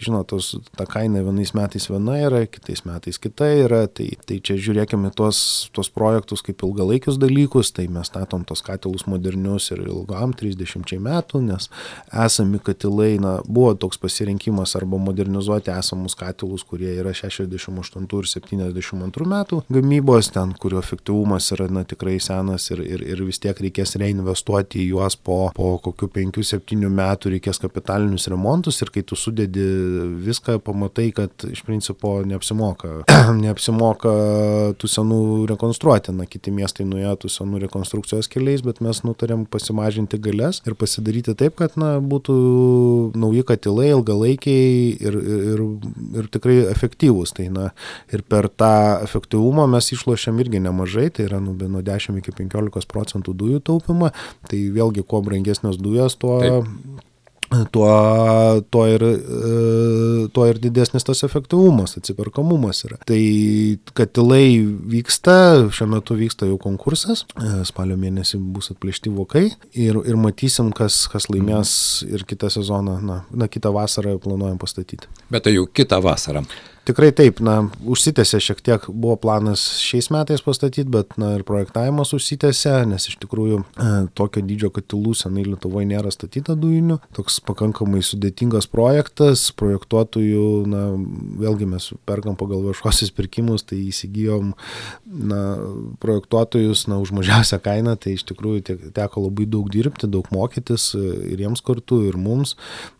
žinot, 0.04 0.28
tos, 0.32 0.54
ta 0.78 0.86
kaina 0.90 1.22
vienais 1.26 1.54
metais 1.58 1.88
viena 1.90 2.18
yra, 2.20 2.44
kitais 2.50 2.84
metais 2.88 3.20
kita 3.22 3.48
yra, 3.64 3.84
tai, 3.88 4.10
tai 4.28 4.40
čia 4.44 4.58
žiūrėkime 4.62 5.12
tuos, 5.16 5.40
tuos 5.76 5.90
projektus 5.94 6.44
kaip 6.46 6.64
ilgalaikius 6.66 7.20
dalykus, 7.22 7.72
tai 7.76 7.88
mes 7.92 8.10
statom 8.10 8.46
tos 8.48 8.64
katilus 8.66 9.08
modernius 9.10 9.72
ir 9.76 9.84
ilgam 9.86 10.36
30 10.38 10.98
metų, 11.04 11.42
nes 11.48 11.70
esami 12.12 12.62
katilai, 12.64 13.16
na, 13.24 13.38
buvo 13.48 13.74
toks 13.78 14.00
pasirinkimas 14.02 14.76
arba 14.80 15.00
modernizuoti 15.02 15.74
esamus 15.74 16.18
katilus, 16.18 16.66
kurie 16.68 16.94
yra 16.98 17.14
68 17.16 18.08
ir 18.08 18.32
72 18.34 19.28
metų 19.28 19.62
gamybos, 19.74 20.32
ten, 20.36 20.54
kurio 20.60 20.82
efektyvumas 20.82 21.52
yra, 21.56 21.70
na, 21.72 21.84
tikrai 21.88 22.18
senas 22.24 22.70
ir, 22.74 22.84
ir, 22.86 23.04
ir 23.16 23.24
vis 23.28 23.42
tiek 23.44 23.58
reikės 23.68 23.98
reinvestuoti 24.00 24.84
į 24.84 24.90
juos 24.94 25.18
po, 25.18 25.40
po 25.56 25.76
kokių 25.84 26.10
5-7 26.16 26.88
metų, 26.88 27.34
reikės 27.36 27.62
kapitalinius 27.88 28.28
remontus 28.28 28.82
ir 28.82 28.90
kai 28.92 29.04
tu 29.04 29.16
sudedi 29.16 29.64
viską, 30.26 30.60
pamatai, 30.60 31.12
kad 31.16 31.32
iš 31.48 31.64
principo 31.64 32.22
neapsimoka, 32.26 33.04
neapsimoka 33.44 34.14
tų 34.78 34.90
senų 34.92 35.20
rekonstruoti, 35.48 36.12
na, 36.12 36.26
kiti 36.28 36.52
miestai 36.52 36.86
nuėjo 36.86 37.16
tų 37.24 37.32
senų 37.32 37.62
rekonstrukcijos 37.64 38.28
keliais, 38.28 38.64
bet 38.66 38.82
mes 38.84 39.04
nutarėm 39.06 39.46
pasimažinti 39.48 40.20
galės 40.20 40.62
ir 40.68 40.76
pasidaryti 40.76 41.36
taip, 41.38 41.56
kad 41.60 41.78
na, 41.80 41.98
būtų 42.00 42.36
nauji 43.16 43.46
katilai, 43.48 43.92
ilgalaikiai 43.94 44.98
ir, 45.00 45.20
ir, 45.54 45.64
ir 46.20 46.30
tikrai 46.34 46.60
efektyvūs. 46.74 47.36
Tai, 47.38 47.48
na, 47.54 47.70
ir 48.12 48.24
per 48.28 48.50
tą 48.50 49.00
efektyvumą 49.06 49.68
mes 49.72 49.92
išlošiam 49.96 50.40
irgi 50.44 50.62
nemažai, 50.64 51.08
tai 51.14 51.28
yra 51.30 51.40
nu, 51.44 51.56
nuo 51.56 51.84
10 51.86 52.20
iki 52.20 52.36
15 52.36 52.92
procentų 52.92 53.36
dujų 53.38 53.64
taupimą. 53.68 54.12
Tai 54.48 54.62
vėlgi, 54.76 55.06
kuo 55.08 55.24
brangesnės 55.24 55.80
dujos, 55.80 56.18
tuo, 56.20 56.40
Taip 56.44 56.87
tuo, 57.72 57.90
tuo, 58.72 58.86
ir, 58.90 59.04
e, 59.04 60.28
tuo 60.34 60.46
ir 60.50 60.60
didesnis 60.62 61.06
tas 61.08 61.24
efektyvumas, 61.28 61.98
atsiperkamumas 62.00 62.84
yra. 62.88 63.00
Tai 63.08 63.20
katilai 63.98 64.58
vyksta, 64.94 65.38
šiuo 65.74 65.90
metu 65.96 66.18
vyksta 66.20 66.50
jau 66.50 66.60
konkursas, 66.62 67.26
e, 67.42 67.52
spalio 67.68 67.98
mėnesį 68.00 68.40
bus 68.56 68.72
atplėšti 68.74 69.14
vokai 69.14 69.46
ir, 69.74 70.02
ir 70.04 70.22
matysim, 70.22 70.72
kas, 70.76 71.06
kas 71.12 71.30
laimės 71.34 71.72
ir 72.08 72.26
kitą 72.28 72.52
sezoną, 72.54 73.00
na, 73.04 73.22
na 73.32 73.52
kitą 73.52 73.74
vasarą 73.76 74.18
planuojam 74.24 74.60
pastatyti. 74.62 75.10
Bet 75.32 75.48
tai 75.48 75.58
jau 75.58 75.68
kitą 75.68 76.02
vasarą. 76.04 76.46
Tikrai 76.88 77.10
taip, 77.16 77.42
na, 77.44 77.58
užsitęsė 77.88 78.40
šiek 78.44 78.62
tiek, 78.64 78.86
buvo 78.90 79.18
planas 79.20 79.64
šiais 79.84 80.10
metais 80.14 80.44
pastatyti, 80.44 80.88
bet, 80.92 81.16
na, 81.20 81.34
ir 81.38 81.44
projektavimas 81.48 82.14
užsitęsė, 82.16 82.74
nes 82.90 83.08
iš 83.10 83.18
tikrųjų 83.22 83.60
e, 83.62 83.90
tokio 84.18 84.44
dydžio 84.46 84.72
katilų 84.76 85.14
senai 85.18 85.46
Lietuvoje 85.48 85.90
nėra 85.90 86.12
statyta 86.14 86.56
dujinių. 86.60 87.00
Toks 87.18 87.40
pakankamai 87.48 88.04
sudėtingas 88.06 88.70
projektas, 88.72 89.48
projektuotojų, 89.60 90.48
na, 90.72 90.84
vėlgi 91.44 91.68
mes 91.74 91.90
perkam 92.08 92.38
pagal 92.40 92.64
viešuosius 92.70 93.12
pirkimus, 93.18 93.66
tai 93.68 93.82
įsigijom, 93.90 94.54
na, 95.06 95.42
projektuotojus, 96.04 96.86
na, 96.92 97.02
už 97.04 97.14
mažiausią 97.20 97.62
kainą, 97.64 97.98
tai 98.00 98.16
iš 98.16 98.26
tikrųjų 98.32 98.94
teko 98.96 99.28
labai 99.28 99.50
daug 99.50 99.68
dirbti, 99.74 100.10
daug 100.12 100.30
mokytis 100.36 100.90
e, 100.98 101.04
ir 101.34 101.44
jiems 101.46 101.64
kartu, 101.66 102.04
ir 102.08 102.20
mums, 102.22 102.56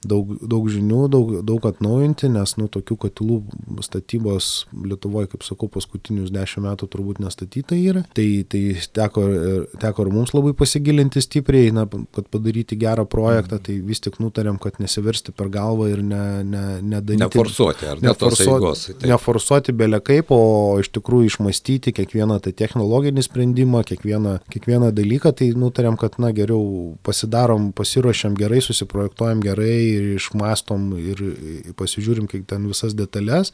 daug, 0.06 0.36
daug 0.44 0.68
žinių, 0.72 1.06
daug, 1.14 1.36
daug 1.48 1.72
atnaujinti, 1.72 2.32
nes, 2.34 2.58
nu, 2.60 2.68
tokių 2.72 3.00
katilų 3.08 3.42
statybos 3.86 4.68
Lietuvoje, 4.88 5.32
kaip 5.32 5.46
sakau, 5.46 5.70
paskutinius 5.72 6.32
dešimt 6.34 6.66
metų 6.68 6.88
turbūt 6.92 7.22
nestatyta 7.24 7.78
yra. 7.78 8.04
Tai, 8.18 8.26
tai 8.50 8.62
teko, 8.96 9.24
teko 9.82 10.06
ir 10.06 10.12
mums 10.14 10.34
labai 10.36 10.54
pasigilinti 10.58 11.22
stipriai, 11.24 11.72
na, 11.76 11.86
kad 12.16 12.30
padaryti 12.34 12.78
gerą 12.80 13.08
projektą, 13.10 13.60
tai 13.64 13.78
vis 13.86 14.02
tik 14.04 14.20
nutarėm, 14.24 14.60
kad 14.62 14.80
nesiversti 14.84 15.34
per 15.36 15.52
galvą 15.54 15.90
ir 15.92 16.04
ne, 16.06 16.24
ne, 16.48 16.66
nedaryti. 16.82 17.24
Neforsuoti, 17.24 17.90
ar 17.90 18.02
ne 18.02 18.12
neforsuoti, 18.12 18.50
eigos, 18.54 18.86
neforsuoti 19.08 19.76
belė 19.78 20.02
kaip, 20.06 20.32
o 20.34 20.78
iš 20.82 20.92
tikrųjų 20.98 21.32
išmastyti 21.32 21.94
kiekvieną 21.98 22.40
tą 22.44 22.54
technologinį 22.58 23.26
sprendimą, 23.26 23.84
kiekvieną, 23.88 24.38
kiekvieną 24.54 24.92
dalyką, 24.96 25.34
tai 25.38 25.52
nutarėm, 25.58 26.00
kad, 26.00 26.20
na, 26.24 26.32
geriau 26.36 26.96
pasidarom, 27.08 27.72
pasiruošiam 27.78 28.38
gerai, 28.38 28.62
susiprojektuojam 28.66 29.44
gerai 29.44 29.76
ir 29.88 30.10
išmastom 30.18 30.90
ir 31.02 31.24
pasižiūrim, 31.78 32.28
kiek 32.32 32.46
ten 32.50 32.68
visas 32.70 32.96
detalės, 32.98 33.54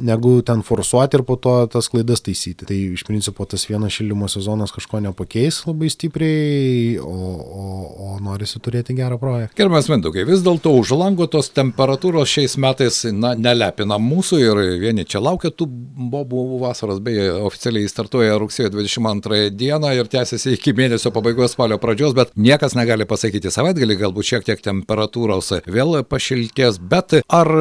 negu 0.00 0.42
ten 0.42 0.62
forsuoti 0.62 1.18
ir 1.18 1.22
po 1.26 1.36
to 1.36 1.54
tas 1.70 1.88
klaidas 1.88 2.22
taisyti. 2.24 2.66
Tai 2.66 2.76
iš 2.96 3.04
principo 3.06 3.44
tas 3.46 3.66
vienas 3.68 3.94
šildymo 3.94 4.28
sezonas 4.30 4.72
kažko 4.74 5.00
nepakeis 5.04 5.60
labai 5.68 5.90
stipriai, 5.92 6.98
o, 6.98 7.14
o, 7.14 7.66
o 8.08 8.08
norisi 8.24 8.60
turėti 8.62 8.96
gerą 8.96 9.18
projektą. 9.22 9.54
Gerbiamas 9.58 9.90
Mindaugai, 9.92 10.24
vis 10.26 10.42
dėlto 10.44 10.72
už 10.80 10.94
lango 10.98 11.28
tos 11.30 11.50
temperatūros 11.54 12.30
šiais 12.30 12.56
metais 12.60 13.02
na, 13.14 13.34
nelepina 13.38 13.98
mūsų 14.02 14.40
ir 14.42 14.62
vieni 14.82 15.06
čia 15.06 15.22
laukia 15.22 15.52
tų 15.54 15.68
bobų 16.14 16.44
vasaros, 16.64 16.98
beje, 17.04 17.28
oficialiai 17.46 17.90
startuoja 17.90 18.38
rugsėjo 18.42 18.72
22 18.74 19.52
dieną 19.54 19.94
ir 19.94 20.10
tęsiasi 20.10 20.56
iki 20.56 20.74
mėnesio 20.76 21.14
pabaigos 21.14 21.54
spalio 21.54 21.78
pradžios, 21.82 22.16
bet 22.18 22.34
niekas 22.34 22.74
negali 22.78 23.06
pasakyti 23.08 23.52
savaitgalį, 23.54 23.98
galbūt 24.02 24.30
šiek 24.32 24.48
tiek 24.48 24.62
temperatūros 24.64 25.52
vėl 25.70 26.00
pašiltės, 26.08 26.80
bet 26.82 27.20
ar 27.22 27.52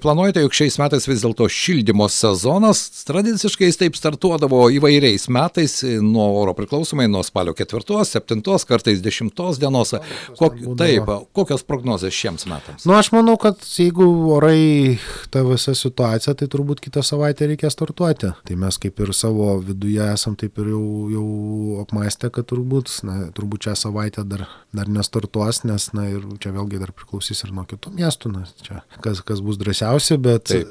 planuojate, 0.00 0.44
jog 0.46 0.56
šiais 0.56 0.80
metais 0.80 1.08
vis 1.10 1.24
dėlto 1.24 1.50
šildymo 1.74 2.08
sezonas 2.08 3.04
tradiciškai 3.04 3.66
jis 3.66 3.78
taip 3.80 3.96
startuodavo 3.98 4.68
įvairiais 4.76 5.26
metais 5.32 5.80
nuo 6.02 6.26
oro 6.38 6.54
priklausomai, 6.54 7.08
nuo 7.10 7.22
spalio 7.26 7.54
4, 7.56 8.04
7, 8.06 8.42
kartais 8.68 9.02
10 9.02 9.58
dienos. 9.58 9.94
Kok, 10.38 10.60
taip, 10.78 11.10
kokios 11.34 11.64
prognozijos 11.66 12.14
šiems 12.14 12.46
metams? 12.50 12.86
Nu, 12.86 12.94
aš 12.98 13.10
manau, 13.14 13.36
kad 13.40 13.58
jeigu 13.78 14.06
orai 14.36 14.98
ta 15.34 15.42
visa 15.46 15.74
situacija, 15.74 16.36
tai 16.38 16.48
turbūt 16.50 16.82
kitą 16.84 17.02
savaitę 17.02 17.48
reikia 17.50 17.70
startuoti. 17.72 18.30
Tai 18.46 18.58
mes 18.60 18.78
kaip 18.78 19.02
ir 19.02 19.14
savo 19.16 19.56
viduje 19.64 20.06
esam 20.12 20.38
taip 20.38 20.58
ir 20.62 20.70
jau, 20.74 20.84
jau 21.14 21.26
apmastę, 21.82 22.30
kad 22.34 22.48
turbūt, 22.52 22.92
na, 23.08 23.18
turbūt 23.34 23.68
šią 23.68 23.76
savaitę 23.86 24.26
dar, 24.28 24.46
dar 24.74 24.90
nestartuos, 24.90 25.64
nes, 25.66 25.90
na, 25.96 26.06
ir 26.12 26.22
čia 26.42 26.54
vėlgi 26.54 26.82
dar 26.82 26.94
priklausys 26.94 27.42
ir 27.46 27.54
nuo 27.56 27.66
kitų 27.68 27.96
miestų, 27.98 28.34
nes 28.38 28.54
čia 28.62 28.82
kas, 29.04 29.24
kas 29.26 29.42
bus 29.44 29.58
drąsiausi, 29.60 30.20
bet, 30.22 30.52
taip. 30.52 30.70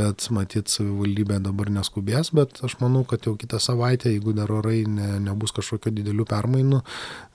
bet 0.00 0.29
matyt, 0.34 0.68
savivaldybė 0.72 1.38
dabar 1.44 1.68
neskubės, 1.72 2.32
bet 2.36 2.50
aš 2.66 2.72
manau, 2.82 3.02
kad 3.08 3.20
jau 3.26 3.34
kitą 3.38 3.58
savaitę, 3.62 4.10
jeigu 4.12 4.32
dar 4.36 4.50
orai 4.52 4.80
ne, 4.88 5.08
nebus 5.24 5.52
kažkokio 5.56 5.90
didelių 5.94 6.24
permainų, 6.30 6.78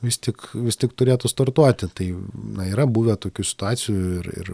vis 0.05 0.17
tik, 0.21 0.37
vis 0.53 0.77
tik 0.81 0.91
turėtų 0.97 1.27
startuoti. 1.31 1.85
Tai 1.95 2.07
na, 2.55 2.63
yra 2.69 2.85
buvę 2.89 3.15
tokių 3.25 3.43
situacijų 3.45 3.97
ir, 4.19 4.25
ir 4.41 4.47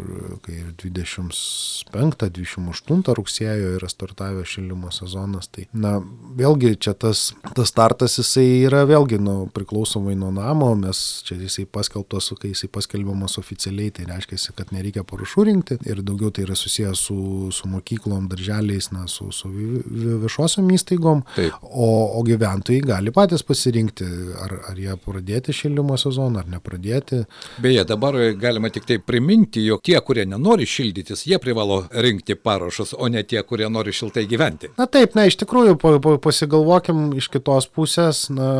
kai 0.45 0.57
25-28 0.83 3.15
rugsėjo 3.17 3.67
yra 3.77 3.89
startavę 3.91 4.43
šildymo 4.47 4.89
sezonas, 4.95 5.45
tai 5.51 5.63
na, 5.73 5.91
vėlgi 6.37 6.69
čia 6.81 6.93
tas, 6.97 7.33
tas 7.55 7.67
startas 7.71 8.19
jisai 8.19 8.47
yra 8.67 8.81
vėlgi 8.89 9.17
nu, 9.21 9.35
priklausomai 9.53 10.15
nuo 10.19 10.31
namo, 10.35 10.69
mes 10.79 10.97
čia 11.27 11.35
jisai 11.39 11.65
paskelbtas, 11.69 12.25
kai 12.41 12.49
jisai 12.53 12.69
paskelbiamas 12.73 13.33
oficialiai, 13.41 13.89
tai 13.95 14.03
reiškia, 14.09 14.37
kad 14.57 14.67
nereikia 14.75 15.03
parašų 15.07 15.41
rinkti 15.49 15.73
ir 15.89 15.97
daugiau 16.05 16.29
tai 16.33 16.41
yra 16.47 16.55
susijęs 16.57 16.99
su, 17.07 17.17
su 17.55 17.63
mokyklom, 17.71 18.23
darželiais, 18.31 18.89
na, 18.95 19.05
su, 19.11 19.29
su 19.35 19.51
viešosiom 19.51 20.69
įstaigom, 20.75 21.23
Taip. 21.35 21.57
o, 21.61 21.89
o 22.17 22.23
gyventojai 22.27 22.81
gali 22.85 23.13
patys 23.15 23.43
pasirinkti, 23.47 24.07
ar, 24.41 24.55
ar 24.71 24.79
jie 24.79 24.95
pradėti 25.05 25.55
šildymo 25.55 25.97
sezoną, 25.99 26.43
ar 26.43 26.49
nepradėti. 26.55 27.23
Beje, 27.61 27.85
dabar 27.87 28.17
galima 28.39 28.71
tik 28.73 28.87
tai 28.89 28.99
priminti, 29.03 29.63
jog 29.67 29.83
tie, 29.85 29.97
kurie 30.05 30.25
nenori 30.29 30.67
šildytis, 30.69 31.25
jie 31.29 31.39
privalo 31.41 31.83
rinkti 31.91 32.35
parašus, 32.39 32.95
o 32.97 33.09
ne 33.11 33.23
tie, 33.27 33.41
kurie 33.47 33.69
nori 33.71 33.93
šiltai 33.95 34.25
gyventi. 34.29 34.71
Na 34.79 34.87
taip, 34.91 35.15
na 35.17 35.27
iš 35.29 35.39
tikrųjų, 35.41 35.77
pa, 35.81 35.95
pa, 36.03 36.15
pasigalvokim 36.21 37.11
iš 37.19 37.29
kitos 37.33 37.67
pusės, 37.71 38.25
na, 38.33 38.51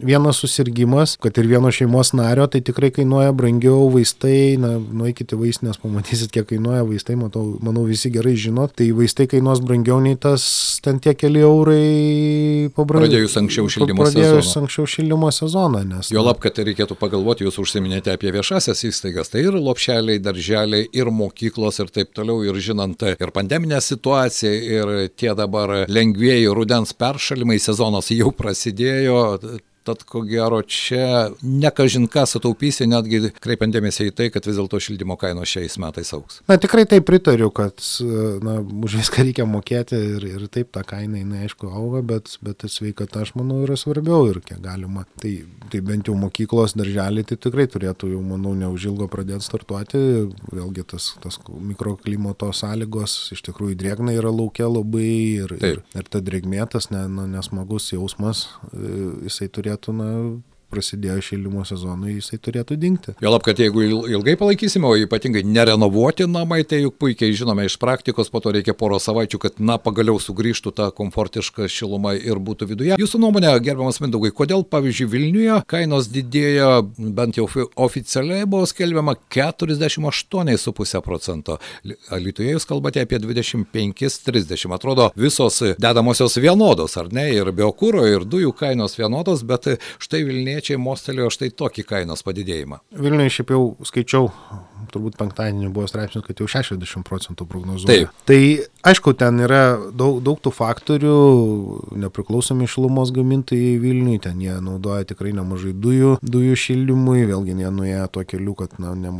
vienas 0.00 0.42
susirgymas, 0.42 1.16
kad 1.22 1.38
ir 1.40 1.48
vieno 1.50 1.70
šeimos 1.74 2.12
nario, 2.16 2.46
tai 2.50 2.60
tikrai 2.64 2.90
kainuoja 2.94 3.32
brangiau 3.36 3.88
vaistai, 3.92 4.58
na, 4.60 4.74
nueikite 4.78 5.38
vaistinės, 5.38 5.80
pamatysit, 5.82 6.32
kiek 6.34 6.48
kainuoja 6.52 6.84
vaistai, 6.88 7.16
matau, 7.20 7.44
manau 7.64 7.86
visi 7.88 8.12
gerai 8.14 8.36
žino, 8.38 8.68
tai 8.68 8.90
vaistai 8.98 9.28
kainuos 9.30 9.62
brangiau 9.64 10.00
nei 10.02 10.18
tas 10.20 10.42
ten 10.84 10.98
tie 11.02 11.14
keli 11.18 11.42
eurai 11.46 12.70
pabrango. 12.74 13.06
Pradėjus 13.06 13.36
anksčiau 13.40 13.70
šildymo 13.72 14.06
sezoną. 14.06 14.24
Pradėjus 14.24 14.52
anksčiau 14.62 14.90
šildymo 14.94 15.30
sezoną, 15.34 15.84
nes. 15.92 16.10
Jo 16.14 16.24
lab, 16.26 16.40
kad 16.42 16.58
reikėtų 16.68 16.98
pagalvoti, 17.00 17.46
jūs 17.46 17.60
užsiminėte 17.62 18.12
apie 18.14 18.32
viešasias 18.34 18.84
įstaigas, 18.88 19.32
tai 19.32 19.44
ir 19.46 19.58
lopšeliai, 19.58 20.20
darželiai, 20.22 20.88
ir 20.92 21.12
mokyklos 21.14 21.80
ir 21.82 21.92
taip 21.94 22.12
toliau, 22.16 22.42
ir 22.46 22.58
žinant 22.62 23.06
ir 23.14 23.34
pandeminę 23.34 23.80
situaciją, 23.84 24.52
ir 24.78 24.94
tie 25.18 25.32
dabar 25.38 25.84
lengvėjai 25.88 26.52
rudens 26.56 26.94
peršalimai, 26.98 27.60
sezonas 27.62 28.10
jau 28.14 28.32
prasidėjo, 28.34 29.22
Tad 29.88 30.02
ko 30.08 30.20
gero 30.28 30.60
čia 30.68 31.30
nekažin 31.40 32.08
ką 32.12 32.26
sutaupysi, 32.28 32.84
netgi 32.90 33.30
kreipiant 33.40 33.72
dėmesį 33.72 34.10
į 34.10 34.14
tai, 34.18 34.26
kad 34.34 34.44
vis 34.44 34.58
dėlto 34.58 34.80
šildymo 34.84 35.16
kainos 35.20 35.48
šiais 35.48 35.78
metais 35.80 36.12
auks. 36.16 36.42
Na 36.50 36.58
tikrai 36.60 36.84
taip 36.88 37.06
pritariu, 37.08 37.48
kad 37.54 37.80
na, 38.44 38.58
už 38.84 38.98
viską 39.00 39.24
reikia 39.24 39.46
mokėti 39.48 39.96
ir, 40.18 40.26
ir 40.28 40.44
taip 40.52 40.74
ta 40.76 40.82
kaina, 40.86 41.22
jinai 41.22 41.46
aišku 41.46 41.70
auga, 41.72 42.02
bet, 42.04 42.34
bet 42.44 42.66
sveikata, 42.68 43.24
aš 43.24 43.32
manau, 43.38 43.62
yra 43.64 43.78
svarbiau 43.80 44.28
ir 44.28 44.42
kiek 44.44 44.60
galima. 44.64 45.06
Tai, 45.22 45.32
tai 45.72 45.80
bent 45.84 46.10
jau 46.10 46.16
mokyklos 46.18 46.76
darželiai 46.78 47.24
tai 47.28 47.38
tikrai 47.40 47.68
turėtų 47.70 48.12
jau, 48.12 48.20
manau, 48.24 48.52
neužilgo 48.58 49.08
pradėti 49.08 49.46
startuoti. 49.48 50.02
Vėlgi 50.52 50.84
tas, 50.92 51.10
tas 51.24 51.40
mikroklimato 51.48 52.50
sąlygos 52.52 53.16
iš 53.36 53.44
tikrųjų 53.48 53.78
drėgna 53.80 54.14
yra 54.18 54.32
laukia 54.34 54.68
labai 54.68 55.08
ir, 55.44 55.56
taip. 55.56 55.80
ir, 55.80 55.82
ir 56.02 56.12
ta 56.12 56.20
drėgmė, 56.24 56.60
tas 56.72 56.90
ne, 56.92 57.06
na, 57.08 57.24
nesmagus 57.38 57.90
jausmas, 57.94 58.46
e, 58.72 58.92
jisai 59.28 59.48
turėtų 59.54 59.77
turėtų 59.78 59.92
na 59.92 60.08
prasidėjo 60.70 61.22
šildymo 61.24 61.64
sezonui, 61.68 62.16
jisai 62.18 62.38
turėtų 62.42 62.76
dingti. 62.80 63.14
Jo 63.24 63.32
lab, 63.32 63.44
kad 63.46 63.58
jeigu 63.60 63.82
ilgai 64.12 64.36
palaikysime, 64.40 64.86
o 64.88 64.96
ypatingai 65.00 65.42
nerenovuoti 65.46 66.26
namai, 66.30 66.60
tai 66.68 66.82
juk 66.82 66.98
puikiai 67.00 67.34
žinome 67.36 67.66
iš 67.68 67.78
praktikos, 67.80 68.30
po 68.32 68.42
to 68.44 68.52
reikia 68.54 68.74
poro 68.78 68.98
savaičių, 69.02 69.40
kad 69.42 69.62
na 69.62 69.78
pagaliau 69.82 70.20
sugrįžtų 70.22 70.74
ta 70.76 70.90
komfortiška 70.94 71.68
šiluma 71.72 72.14
ir 72.18 72.40
būtų 72.42 72.68
viduje. 72.72 72.98
Jūsų 73.00 73.22
nuomonė, 73.22 73.54
gerbiamas 73.64 74.00
Mindaugai, 74.04 74.32
kodėl 74.36 74.64
pavyzdžiui 74.68 75.08
Vilniuje 75.12 75.60
kainos 75.70 76.10
didėjo, 76.12 76.70
bent 77.16 77.40
jau 77.40 77.48
oficialiai 77.88 78.46
buvo 78.48 78.68
skelbiama 78.68 79.16
48,5 79.32 81.02
procento. 81.04 81.58
Lietuvoje 81.84 82.56
jūs 82.56 82.68
kalbate 82.68 83.02
apie 83.04 83.20
25-30. 83.22 84.68
Atrodo, 84.74 85.08
visos 85.18 85.62
dedamosios 85.80 86.36
vienodos, 86.42 86.96
ar 87.00 87.10
ne? 87.14 87.28
Ir 87.34 87.50
biokūro, 87.56 88.04
ir 88.08 88.26
dujų 88.28 88.52
kainos 88.58 88.98
vienodos, 88.98 89.44
bet 89.48 89.70
štai 90.02 90.22
Vilniuje 90.28 90.57
vilniečiai 90.58 90.78
mostelėjo 90.80 91.30
štai 91.30 91.50
tokį 91.54 91.84
kainos 91.86 92.24
padidėjimą. 92.26 92.80
Vilniuje 92.98 93.30
šiaip 93.30 93.52
jau 93.54 93.62
skaičiau 93.86 94.30
turbūt 94.92 95.18
penktadienį 95.18 95.70
buvo 95.72 95.86
straipsnis, 95.86 96.24
kad 96.26 96.38
jau 96.40 96.48
60 96.48 97.04
procentų 97.06 97.46
prognozuoja. 97.46 98.08
Taip. 98.08 98.26
Tai 98.26 98.40
aišku, 98.88 99.14
ten 99.18 99.40
yra 99.44 99.62
daug, 99.94 100.20
daug 100.24 100.40
tų 100.42 100.52
faktorių, 100.54 101.16
nepriklausomi 102.04 102.68
šilumos 102.70 103.12
gamintojai 103.14 103.76
Vilniui, 103.82 104.18
ten 104.22 104.40
jie 104.42 104.56
naudoja 104.64 105.06
tikrai 105.08 105.32
nemažai 105.36 105.74
dujų, 105.76 106.16
dujų 106.22 106.56
šildymui, 106.58 107.26
vėlgi 107.28 107.56
jie 107.58 107.72
nuėjo 107.74 108.06
tuo 108.14 108.24
keliu, 108.28 108.54
kad 108.58 108.76
na, 108.82 108.94
ne, 108.98 109.12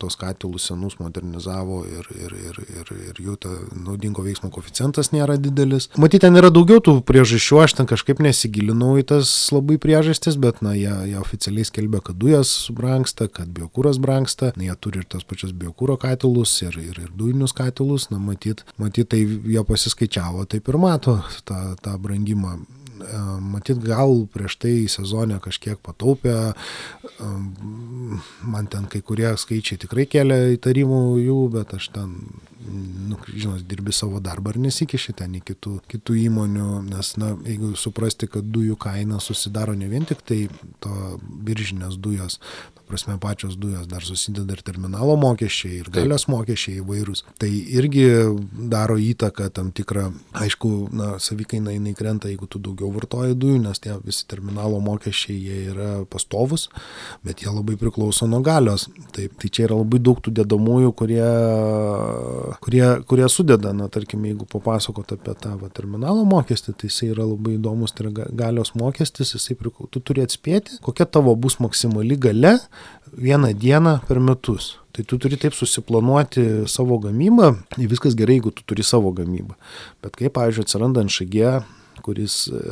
tos 0.00 0.18
katilus 0.20 0.68
senus 0.70 0.98
modernizavo 1.02 1.82
ir, 1.88 2.10
ir, 2.14 2.36
ir, 2.50 2.60
ir, 2.80 2.92
ir 3.10 3.22
jų 3.22 3.36
ta 3.42 3.52
naudingo 3.74 4.24
veiksmo 4.26 4.50
koficijantas 4.54 5.12
nėra 5.14 5.38
didelis. 5.40 5.88
Matyt, 6.00 6.24
ten 6.26 6.38
yra 6.38 6.50
daugiau 6.54 6.82
tų 6.84 6.98
priežasčių, 7.06 7.60
aš 7.64 7.76
ten 7.80 7.90
kažkaip 7.90 8.22
nesigilinau 8.24 8.94
į 9.00 9.06
tas 9.12 9.32
labai 9.54 9.78
priežastis, 9.82 10.38
bet 10.40 10.62
na, 10.64 10.74
jie, 10.78 10.92
jie 11.12 11.18
oficialiai 11.20 11.68
skelbia, 11.68 12.02
kad 12.04 12.18
dujas 12.20 12.54
brangsta, 12.74 13.30
kad 13.32 13.50
biokūras 13.56 14.00
brangsta, 14.02 14.52
na, 14.56 14.68
jie 14.70 14.78
turi 14.80 15.02
ir 15.02 15.08
tos 15.10 15.26
pačios 15.28 15.54
biokūro 15.56 15.98
katilus 16.00 16.54
ir, 16.64 16.78
ir, 16.80 17.00
ir 17.06 17.12
dujinius 17.16 17.54
katilus, 17.56 18.08
na 18.12 18.20
matyt, 18.22 18.64
matyt 18.80 19.15
tai 19.16 19.52
jie 19.52 19.64
pasiskaičiavo, 19.64 20.44
taip 20.50 20.68
ir 20.68 20.80
mato 20.80 21.20
tą, 21.48 21.60
tą 21.80 21.96
brangimą. 22.02 22.58
E, 22.96 23.18
matyt, 23.40 23.80
gal 23.84 24.24
prieš 24.32 24.56
tai 24.60 24.74
sezonę 24.88 25.38
kažkiek 25.44 25.80
pataupė, 25.84 26.34
e, 26.52 27.30
man 28.44 28.68
ten 28.72 28.88
kai 28.92 29.02
kurie 29.04 29.28
skaičiai 29.36 29.80
tikrai 29.84 30.06
kelia 30.08 30.54
įtarimų 30.56 31.00
jų, 31.20 31.38
bet 31.52 31.74
aš 31.76 31.90
ten, 31.96 32.14
nu, 33.10 33.18
žinot, 33.28 33.66
dirbi 33.68 33.92
savo 33.92 34.20
darbą 34.24 34.54
ir 34.54 34.62
nesikiši 34.64 35.16
ten 35.20 35.36
į 35.36 35.42
kitų, 35.52 35.74
kitų 35.92 36.16
įmonių, 36.24 36.70
nes, 36.88 37.12
na, 37.20 37.34
jeigu 37.44 37.74
suprasti, 37.76 38.30
kad 38.32 38.48
dujų 38.48 38.78
kaina 38.80 39.20
susidaro 39.20 39.76
ne 39.76 39.90
vien 39.92 40.08
tik 40.08 40.24
tai 40.24 40.46
to 40.80 41.20
biržinės 41.20 42.00
dujos, 42.00 42.40
prasme 42.86 43.18
pačios 43.20 43.56
dujos 43.58 43.86
dar 43.90 44.04
susideda 44.06 44.56
ir 44.56 44.62
terminalo 44.66 45.16
mokesčiai, 45.20 45.80
ir 45.82 45.90
galios 45.94 46.26
mokesčiai 46.30 46.80
įvairūs. 46.80 47.24
Tai 47.40 47.48
irgi 47.50 48.06
daro 48.72 48.96
įtaką 49.00 49.48
tam 49.54 49.72
tikrą, 49.76 50.08
aišku, 50.36 50.70
na, 50.96 51.08
savikaina 51.22 51.74
jinai 51.74 51.94
krenta, 51.98 52.30
jeigu 52.30 52.48
tu 52.50 52.60
daugiau 52.62 52.92
vartoji 52.94 53.36
dujų, 53.38 53.60
nes 53.66 53.82
tie 53.82 53.96
visi 54.04 54.26
terminalo 54.30 54.80
mokesčiai 54.84 55.36
jie 55.36 55.60
yra 55.72 55.90
pastovus, 56.10 56.68
bet 57.26 57.42
jie 57.44 57.50
labai 57.52 57.76
priklauso 57.80 58.28
nuo 58.30 58.42
galios. 58.46 58.88
Taip, 59.16 59.36
tai 59.40 59.50
čia 59.50 59.66
yra 59.68 59.80
labai 59.80 60.00
daug 60.02 60.20
tų 60.22 60.34
dedamųjų, 60.40 60.92
kurie, 60.96 61.26
kurie, 62.64 62.84
kurie 63.10 63.28
sudeda, 63.32 63.74
na, 63.76 63.90
tarkim, 63.92 64.24
jeigu 64.28 64.48
papasakot 64.50 65.16
apie 65.16 65.36
tą 65.42 65.56
va, 65.60 65.70
terminalo 65.74 66.24
mokestį, 66.28 66.76
tai 66.76 66.90
jisai 66.90 67.10
yra 67.14 67.26
labai 67.26 67.56
įdomus, 67.56 67.94
tai 67.96 68.06
yra 68.08 68.30
galios 68.44 68.74
mokestis, 68.78 69.34
jisai 69.36 69.58
priklauso, 69.58 69.90
tu 69.96 70.02
turi 70.04 70.24
atspėti, 70.24 70.80
kokia 70.84 71.08
tavo 71.10 71.34
bus 71.38 71.58
maksimali 71.62 72.18
gale 72.20 72.56
vieną 73.12 73.52
dieną 73.54 73.98
per 74.08 74.20
metus. 74.20 74.76
Tai 74.92 75.04
tu 75.04 75.18
turi 75.20 75.36
taip 75.36 75.54
susiplanuoti 75.54 76.64
savo 76.66 76.98
gamybą, 76.98 77.52
viskas 77.76 78.16
gerai, 78.16 78.38
jeigu 78.38 78.50
tu 78.50 78.64
turi 78.64 78.84
savo 78.84 79.12
gamybą. 79.12 79.58
Bet 80.04 80.16
kaip, 80.16 80.32
pavyzdžiui, 80.38 80.64
atsiranda 80.64 81.04
NŠG, 81.04 81.60
kuris 82.04 82.46
e, 82.48 82.62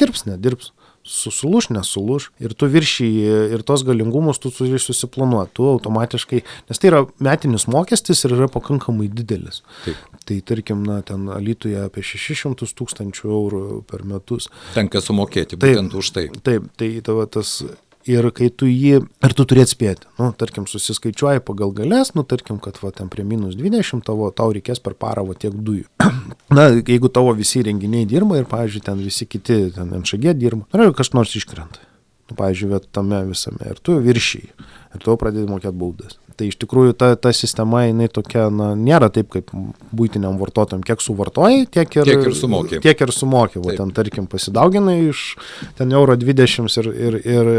dirbs, 0.00 0.26
nedirbs, 0.28 0.72
susulūš, 1.00 1.70
nesulūš 1.72 2.28
ir 2.44 2.52
tu 2.58 2.68
viršyji 2.68 3.54
ir 3.56 3.62
tos 3.66 3.82
galingumus 3.88 4.38
tu 4.42 4.52
turi 4.52 4.78
susiplanuoti, 4.82 5.54
tu 5.56 5.66
automatiškai, 5.70 6.42
nes 6.68 6.80
tai 6.80 6.90
yra 6.90 7.02
metinis 7.24 7.64
mokestis 7.72 8.20
ir 8.26 8.36
yra 8.36 8.50
pakankamai 8.52 9.08
didelis. 9.08 9.62
Taip. 9.86 10.00
Tai 10.28 10.40
tarkim, 10.46 10.84
na, 10.86 11.00
ten 11.06 11.30
Alytuje 11.32 11.80
apie 11.80 12.04
600 12.04 12.68
tūkstančių 12.76 13.30
eurų 13.32 13.62
per 13.88 14.04
metus. 14.06 14.50
Tenka 14.76 15.00
sumokėti 15.02 15.56
būtent 15.56 15.94
taip, 15.94 16.02
už 16.02 16.12
tai. 16.16 16.26
Taip, 16.44 16.68
tai 16.78 16.92
tavo 17.06 17.24
tas 17.24 17.62
ir 18.08 18.28
kai 18.36 18.48
tu 18.48 18.68
jį, 18.68 19.00
ir 19.02 19.34
tu 19.36 19.44
turi 19.48 19.64
atspėti, 19.64 20.08
nu, 20.20 20.30
tarkim, 20.36 20.66
susiskaičiuoji 20.70 21.42
pagal 21.44 21.74
galės, 21.76 22.14
nu, 22.16 22.24
tarkim, 22.28 22.60
kad 22.62 22.80
va, 22.82 22.92
ten 22.96 23.10
prie 23.12 23.24
minus 23.26 23.58
20 23.58 24.04
tavo, 24.06 24.30
tau 24.32 24.54
reikės 24.56 24.80
per 24.84 24.96
parą 24.98 25.26
va 25.28 25.36
tiek 25.36 25.54
dujų. 25.54 25.86
Na, 26.56 26.70
jeigu 26.76 27.10
tavo 27.12 27.34
visi 27.36 27.64
renginiai 27.66 28.08
dirba 28.08 28.40
ir, 28.40 28.48
pavyzdžiui, 28.50 28.84
ten 28.86 29.04
visi 29.04 29.28
kiti, 29.28 29.62
ten 29.76 29.92
NŠG 30.00 30.34
dirba, 30.38 30.66
ar 30.72 30.94
kas 30.96 31.12
nors 31.16 31.36
iškrenta. 31.36 31.84
Nu, 32.30 32.38
pavyzdžiui, 32.38 32.82
tame 32.94 33.24
visame 33.28 33.72
ir 33.72 33.82
tu 33.82 33.98
viršyji, 34.00 34.52
ir 34.94 35.04
tu 35.04 35.16
pradedi 35.20 35.50
mokėti 35.50 35.76
baudas. 35.76 36.18
Tai 36.40 36.46
iš 36.48 36.56
tikrųjų 36.56 36.94
ta, 36.96 37.10
ta 37.20 37.34
sistema, 37.36 37.82
jinai 37.84 38.06
tokia, 38.08 38.46
na, 38.48 38.70
nėra 38.72 39.10
taip 39.12 39.28
kaip 39.34 39.50
būtiniam 39.92 40.38
vartotojam, 40.40 40.80
kiek 40.86 41.02
suvartojai, 41.04 41.66
tiek 41.68 41.98
ir, 41.98 42.08
tiek 42.08 42.28
ir 42.30 42.36
sumokė. 42.38 42.78
Tiek 42.80 43.02
ir 43.04 43.10
sumokė, 43.12 43.60
o 43.60 43.74
ten 43.76 43.90
tarkim 43.92 44.24
pasidauginai 44.30 44.94
iš 45.10 45.24
ten 45.76 45.92
euro 45.92 46.16
20 46.16 46.78
ir, 46.80 46.88
ir, 46.94 47.18
ir, 47.28 47.50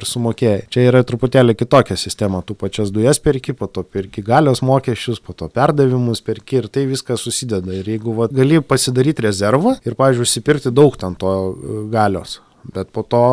ir 0.00 0.06
sumokėjai. 0.10 0.64
Čia 0.74 0.88
yra 0.88 1.04
truputėlį 1.06 1.54
kitokia 1.60 1.94
sistema, 2.00 2.40
tu 2.42 2.58
pačias 2.58 2.90
dujas 2.94 3.22
perki, 3.22 3.54
po 3.54 3.70
to 3.70 3.86
perki 3.86 4.24
galios 4.26 4.64
mokesčius, 4.66 5.22
po 5.22 5.36
to 5.38 5.46
perdavimus 5.54 6.24
perki 6.26 6.58
ir 6.64 6.66
tai 6.74 6.88
viskas 6.90 7.22
susideda. 7.22 7.70
Ir 7.70 7.92
jeigu 7.94 8.16
va, 8.18 8.26
gali 8.34 8.58
pasidaryti 8.58 9.28
rezervą 9.28 9.76
ir, 9.86 9.94
pavyzdžiui, 9.94 10.26
užsipirkti 10.26 10.74
daug 10.74 10.98
ten 10.98 11.14
to 11.22 11.36
e, 11.38 11.78
galios, 11.94 12.40
Bet 12.72 12.88
po 12.94 13.02
to, 13.04 13.24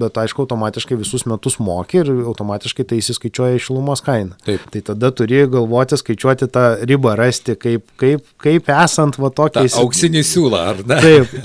bet 0.00 0.16
aišku, 0.16 0.46
automatiškai 0.46 0.96
visus 0.98 1.26
metus 1.28 1.58
moki 1.60 2.00
ir 2.00 2.10
automatiškai 2.30 2.86
tai 2.88 3.00
įsiskaičiuoja 3.02 3.58
į 3.58 3.62
šilumos 3.66 4.00
kainą. 4.06 4.38
Taip. 4.46 4.64
Tai 4.72 4.80
tada 4.88 5.10
turi 5.12 5.42
galvoti, 5.50 5.98
skaičiuoti 6.00 6.48
tą 6.54 6.64
ribą, 6.88 7.12
rasti, 7.18 7.56
kaip, 7.60 7.84
kaip, 8.00 8.24
kaip 8.40 8.70
esant 8.72 9.18
va 9.20 9.28
tokiai... 9.34 9.68
Auksinį 9.82 10.22
siūlą, 10.26 10.62
ar 10.72 10.80
ne? 10.86 11.00
Taip. 11.04 11.36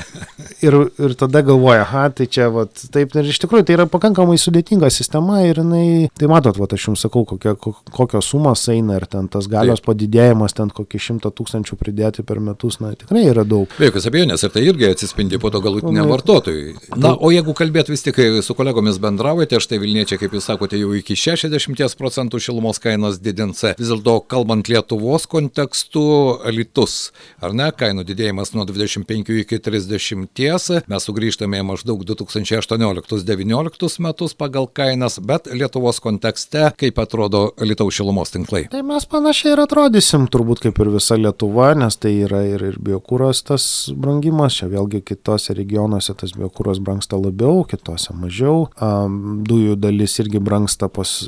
Ir, 0.66 0.78
ir 1.02 1.16
tada 1.20 1.42
galvoja, 1.46 1.84
aha, 1.84 2.06
tai 2.16 2.30
čia, 2.32 2.48
va, 2.54 2.66
taip, 2.94 3.14
ir 3.20 3.28
iš 3.30 3.42
tikrųjų 3.44 3.68
tai 3.68 3.76
yra 3.76 3.86
pakankamai 3.92 4.38
sudėtinga 4.40 4.90
sistema 4.94 5.42
ir 5.46 5.60
jinai, 5.62 6.08
tai 6.16 6.30
matot, 6.32 6.58
va, 6.58 6.70
aš 6.72 6.88
jums 6.88 7.04
sakau, 7.06 7.26
kokia, 7.28 7.56
kokios 7.96 8.32
sumos 8.32 8.64
eina 8.72 9.00
ir 9.02 9.08
ten 9.12 9.28
tas 9.32 9.50
galios 9.52 9.82
taip. 9.82 9.90
padidėjimas, 9.92 10.56
ten 10.56 10.72
kokį 10.74 11.02
šimtą 11.08 11.34
tūkstančių 11.36 11.78
pridėti 11.82 12.26
per 12.26 12.40
metus, 12.44 12.80
na, 12.82 12.94
tikrai 12.98 13.26
yra 13.30 13.46
daug. 13.48 13.70
Be 13.78 13.90
jokios 13.90 14.08
abejonės, 14.10 14.46
ir 14.46 14.54
tai 14.56 14.66
irgi 14.70 14.90
atsispindi 14.90 15.42
po 15.42 15.52
to 15.54 15.62
galutiniam 15.66 16.10
vartotojui. 16.10 16.76
Na, 16.96 17.16
o 17.26 17.32
jeigu 17.34 17.56
kalbėt 17.58 17.88
vis 17.90 18.04
tik 18.06 18.20
su 18.46 18.54
kolegomis 18.54 19.00
bendraujate, 19.02 19.58
štai 19.64 19.80
Vilniečiai, 19.82 20.20
kaip 20.22 20.36
jūs 20.36 20.46
sakote, 20.46 20.78
jau 20.78 20.92
iki 20.94 21.16
60 21.18 21.96
procentų 21.98 22.38
šilumos 22.44 22.78
kainos 22.84 23.18
didins. 23.24 23.64
Vis 23.80 23.90
dėlto, 23.90 24.20
kalbant 24.30 24.70
Lietuvos 24.70 25.26
kontekstu, 25.32 26.04
litus, 26.54 27.10
ar 27.42 27.56
ne, 27.58 27.72
kainų 27.74 28.06
didėjimas 28.06 28.54
nuo 28.54 28.68
25 28.70 29.40
iki 29.42 29.58
30, 29.58 30.86
mes 30.92 31.08
sugrįžtame 31.10 31.64
maždaug 31.66 32.04
2018-2019 32.06 34.06
metus 34.06 34.38
pagal 34.38 34.70
kainas, 34.70 35.18
bet 35.18 35.50
Lietuvos 35.50 36.04
kontekste, 36.06 36.70
kaip 36.78 37.02
atrodo 37.02 37.56
Lietuvos 37.58 37.98
šilumos 37.98 38.36
tinklai. 38.36 38.68
Tai 38.70 38.84
mes 38.86 39.10
panašiai 39.10 39.56
ir 39.56 39.64
atrodysim, 39.66 40.30
turbūt 40.30 40.62
kaip 40.68 40.84
ir 40.84 40.94
visa 41.00 41.18
Lietuva, 41.18 41.74
nes 41.80 41.98
tai 41.98 42.14
yra 42.28 42.46
ir, 42.52 42.68
ir 42.70 42.78
biokūros 42.86 43.48
tas 43.50 43.68
brangimas, 43.98 44.62
čia 44.62 44.70
vėlgi 44.70 45.02
kitose 45.10 45.58
regionuose 45.58 46.14
tas 46.22 46.38
biokūros 46.38 46.86
brangsta 46.86 47.15
labiau 47.18 47.56
daugiau, 47.56 47.66
kitose 47.70 48.14
mažiau. 48.16 48.68
Dujų 49.46 49.76
dalis 49.80 50.18
irgi 50.20 50.40
brangsta 50.40 50.90
pas, 50.90 51.28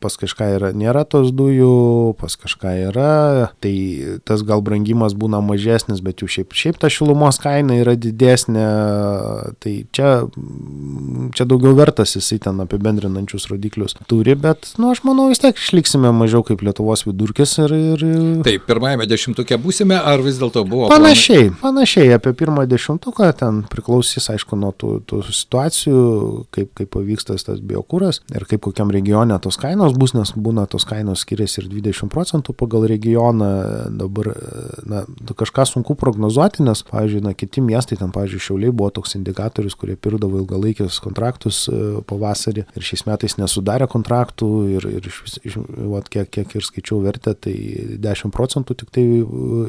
pas 0.00 0.16
kažką 0.16 0.48
yra, 0.56 0.72
nėra 0.72 1.04
tos 1.04 1.32
dujų, 1.32 2.16
pas 2.18 2.36
kažką 2.36 2.72
yra. 2.90 3.52
Tai 3.60 3.74
tas 4.24 4.42
gal 4.42 4.62
brangimas 4.62 5.14
būna 5.14 5.42
mažesnis, 5.44 6.00
bet 6.00 6.22
jų 6.22 6.28
šiaip, 6.28 6.52
šiaip 6.56 6.80
ta 6.80 6.90
šilumos 6.90 7.38
kaina 7.42 7.78
yra 7.80 7.96
didesnė. 7.96 8.66
Tai 9.62 9.74
čia, 9.92 10.26
čia 11.36 11.46
daugiau 11.48 11.76
vertas 11.76 12.16
jisai 12.16 12.38
ten 12.42 12.60
apibendrinančius 12.64 13.48
rodiklius 13.50 13.96
turi, 14.06 14.36
bet, 14.38 14.74
nu, 14.78 14.92
aš 14.92 15.02
manau, 15.06 15.28
vis 15.30 15.40
tiek 15.42 15.56
išliksime 15.56 16.12
mažiau 16.14 16.44
kaip 16.46 16.62
Lietuvos 16.62 17.06
vidurkis. 17.06 17.56
Ir, 17.62 17.72
ir... 17.74 18.04
Taip, 18.46 18.66
pirmajame 18.68 19.06
dešimtuke 19.08 19.58
būsime, 19.60 19.96
ar 19.98 20.22
vis 20.24 20.38
dėlto 20.40 20.64
buvo? 20.68 20.90
Panašiai, 20.92 21.50
panašiai, 21.62 22.12
apie 22.16 22.34
pirmą 22.36 22.66
dešimtuką 22.70 23.30
ten 23.40 23.62
priklausys, 23.70 24.28
aišku, 24.32 24.58
nuo 24.60 24.72
tų, 24.76 24.95
tų 25.08 25.22
situacijų, 25.28 26.00
kaip, 26.54 26.72
kaip 26.78 26.92
pavyks 26.94 27.28
tas, 27.28 27.46
tas 27.46 27.60
biokūras 27.60 28.22
ir 28.34 28.46
kaip 28.48 28.64
kokiam 28.66 28.92
regione 28.94 29.36
tos 29.42 29.58
kainos 29.60 29.96
bus, 29.98 30.14
nes 30.16 30.32
būna 30.36 30.66
tos 30.70 30.86
kainos 30.88 31.24
skiriasi 31.26 31.62
ir 31.62 31.70
20 31.72 32.12
procentų 32.12 32.54
pagal 32.56 32.86
regioną. 32.90 33.50
Dabar 33.96 34.32
na, 34.86 35.04
kažką 35.36 35.66
sunku 35.68 35.96
prognozuoti, 35.98 36.64
nes, 36.66 36.82
pavyzdžiui, 36.88 37.22
na, 37.24 37.34
kiti 37.36 37.62
miestai, 37.64 37.98
ten, 38.00 38.12
pavyzdžiui, 38.14 38.42
Šiauliai 38.46 38.74
buvo 38.74 38.90
toks 38.94 39.16
indikatorius, 39.18 39.76
kurie 39.78 39.96
pirdavo 40.00 40.40
ilgalaikius 40.40 40.98
kontraktus 41.04 41.64
e, 41.70 41.80
pavasarį 42.08 42.66
ir 42.76 42.86
šiais 42.86 43.06
metais 43.08 43.36
nesudarė 43.40 43.88
kontraktų 43.90 44.50
ir, 44.76 44.88
ir 44.98 45.08
iš, 45.10 45.20
iš, 45.42 45.58
vat, 45.92 46.10
kiek, 46.12 46.30
kiek 46.32 46.56
ir 46.58 46.66
skaičiau 46.66 47.00
vertę, 47.04 47.34
tai 47.46 47.54
10 48.02 48.34
procentų 48.34 48.78
tik 48.82 48.92
tai 48.94 49.04
e, 49.04 49.24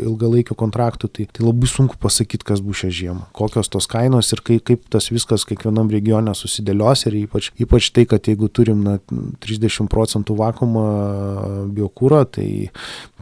ilgalaikių 0.08 0.58
kontraktų, 0.60 1.12
tai, 1.13 1.28
tai 1.32 1.46
labai 1.46 1.70
sunku 1.72 2.00
pasakyti, 2.02 2.48
kas 2.48 2.63
bus 2.63 2.84
šią 2.84 2.92
žiemą, 3.02 3.28
kokios 3.38 3.72
tos 3.74 3.90
kainos 3.92 4.32
ir 4.36 4.44
kaip, 4.46 4.63
kaip 4.68 4.88
tas 4.94 5.07
viskas 5.13 5.46
kiekvienam 5.48 5.91
regione 5.93 6.34
susidėlios 6.38 7.06
ir 7.08 7.20
ypač, 7.24 7.52
ypač 7.60 7.91
tai, 7.96 8.08
kad 8.10 8.28
jeigu 8.30 8.50
turim 8.50 8.84
na, 8.86 8.98
30 9.43 9.89
procentų 9.91 10.38
vakumą 10.39 10.86
biokūro, 11.78 12.24
tai, 12.38 12.48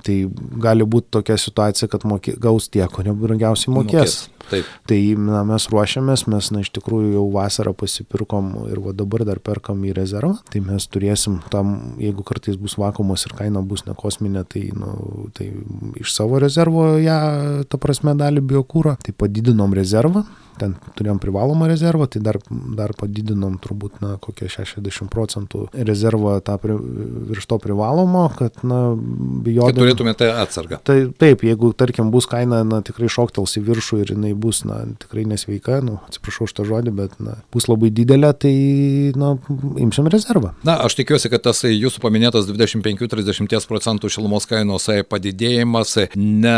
tai 0.06 0.22
gali 0.62 0.88
būti 0.88 1.14
tokia 1.18 1.38
situacija, 1.42 1.90
kad 1.92 2.08
mokė, 2.08 2.38
gaus 2.42 2.70
tie, 2.72 2.86
kurie 2.92 3.16
brangiausiai 3.16 3.74
mokės. 3.76 4.16
mokės. 4.16 4.36
Taip. 4.50 4.68
Tai 4.86 4.98
na, 5.18 5.42
mes 5.48 5.66
ruošiamės, 5.74 6.26
mes 6.30 6.50
na, 6.54 6.62
iš 6.62 6.70
tikrųjų 6.76 7.16
jau 7.16 7.24
vasarą 7.34 7.74
pasipirkom 7.78 8.52
ir 8.70 8.82
va, 8.84 8.94
dabar 8.98 9.26
dar 9.26 9.42
perkam 9.44 9.82
į 9.88 9.96
rezervą, 9.98 10.36
tai 10.54 10.62
mes 10.66 10.86
turėsim 10.92 11.40
tam, 11.54 11.76
jeigu 12.02 12.26
kartais 12.28 12.60
bus 12.62 12.78
vakumas 12.78 13.26
ir 13.26 13.34
kaina 13.38 13.64
bus 13.66 13.86
nekosminė, 13.90 14.46
tai, 14.52 14.68
nu, 14.78 15.30
tai 15.38 15.50
iš 16.02 16.14
savo 16.14 16.42
rezervo 16.42 16.92
ją, 17.02 17.20
ta 17.70 17.82
prasme, 17.82 18.14
dalį 18.18 18.46
biokūro, 18.54 18.98
tai 19.02 19.16
padidinom 19.18 19.74
rezervą, 19.78 20.26
ten 20.60 20.76
turėjom 20.98 21.20
privalomą 21.24 21.68
rezervą, 21.70 22.08
tai 22.12 22.22
dar, 22.26 22.40
dar 22.50 22.94
padidinom 22.98 23.58
turbūt, 23.64 24.00
na, 24.04 24.16
kokie 24.22 24.50
60 24.52 25.12
procentų 25.12 25.66
rezervą 25.76 26.38
tą 26.46 26.58
pri, 26.62 26.78
virš 27.32 27.48
to 27.52 27.60
privalomo, 27.64 28.28
kad, 28.38 28.62
na, 28.68 28.82
bijodami. 28.96 29.74
Kad 29.74 29.82
turėtumėte 29.82 30.30
atsargą. 30.44 30.80
Tai 30.88 30.98
taip, 31.22 31.46
jeigu, 31.48 31.72
tarkim, 31.78 32.12
bus 32.14 32.30
kaina, 32.32 32.64
na, 32.68 32.82
tikrai 32.86 33.10
šoktels 33.12 33.58
į 33.60 33.66
viršų 33.70 34.02
ir 34.04 34.14
jinai 34.16 34.34
bus, 34.38 34.64
na, 34.68 34.82
tikrai 35.02 35.26
nesveika, 35.30 35.82
nu, 35.86 36.00
atsiprašau 36.10 36.50
už 36.50 36.56
tą 36.58 36.68
žodį, 36.68 36.96
bet, 36.96 37.18
na, 37.24 37.38
bus 37.54 37.70
labai 37.72 37.92
didelė, 37.96 38.32
tai, 38.46 38.56
na, 39.20 39.36
imsim 39.82 40.10
rezervą. 40.12 40.54
Na, 40.68 40.78
aš 40.86 40.98
tikiuosi, 41.00 41.32
kad 41.34 41.46
tas 41.46 41.64
jūsų 41.66 42.04
paminėtas 42.04 42.50
25-30 42.50 43.70
procentų 43.70 44.12
šilumos 44.12 44.48
kainos 44.50 44.88
padidėjimas 45.10 45.96
ne 46.16 46.56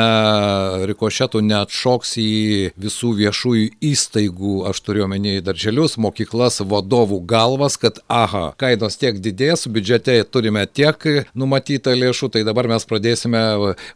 rikošetų 0.89 1.41
neatšoks 1.47 2.13
į 2.21 2.31
visų 2.79 3.13
viešųjų 3.21 3.67
įstaigų, 3.91 4.61
aš 4.69 4.81
turiu 4.85 5.05
omeny 5.05 5.37
darželius, 5.45 5.97
mokyklas, 6.01 6.59
vadovų 6.61 7.21
galvas, 7.29 7.77
kad 7.81 7.99
aha, 8.11 8.51
kainos 8.59 8.97
tiek 8.99 9.19
didės, 9.23 9.67
biudžete 9.71 10.17
turime 10.31 10.65
tiek 10.67 11.07
numatytą 11.37 11.95
lėšų, 11.97 12.31
tai 12.33 12.43
dabar 12.47 12.69
mes 12.71 12.85
pradėsime 12.87 13.41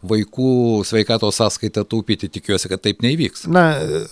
vaikų 0.01 0.51
sveikatos 0.87 1.39
sąskaitą 1.41 1.83
taupyti. 1.87 2.29
Tikiuosi, 2.31 2.69
kad 2.71 2.83
taip 2.83 3.01
neįvyks. 3.03 3.45
Na, 3.51 3.65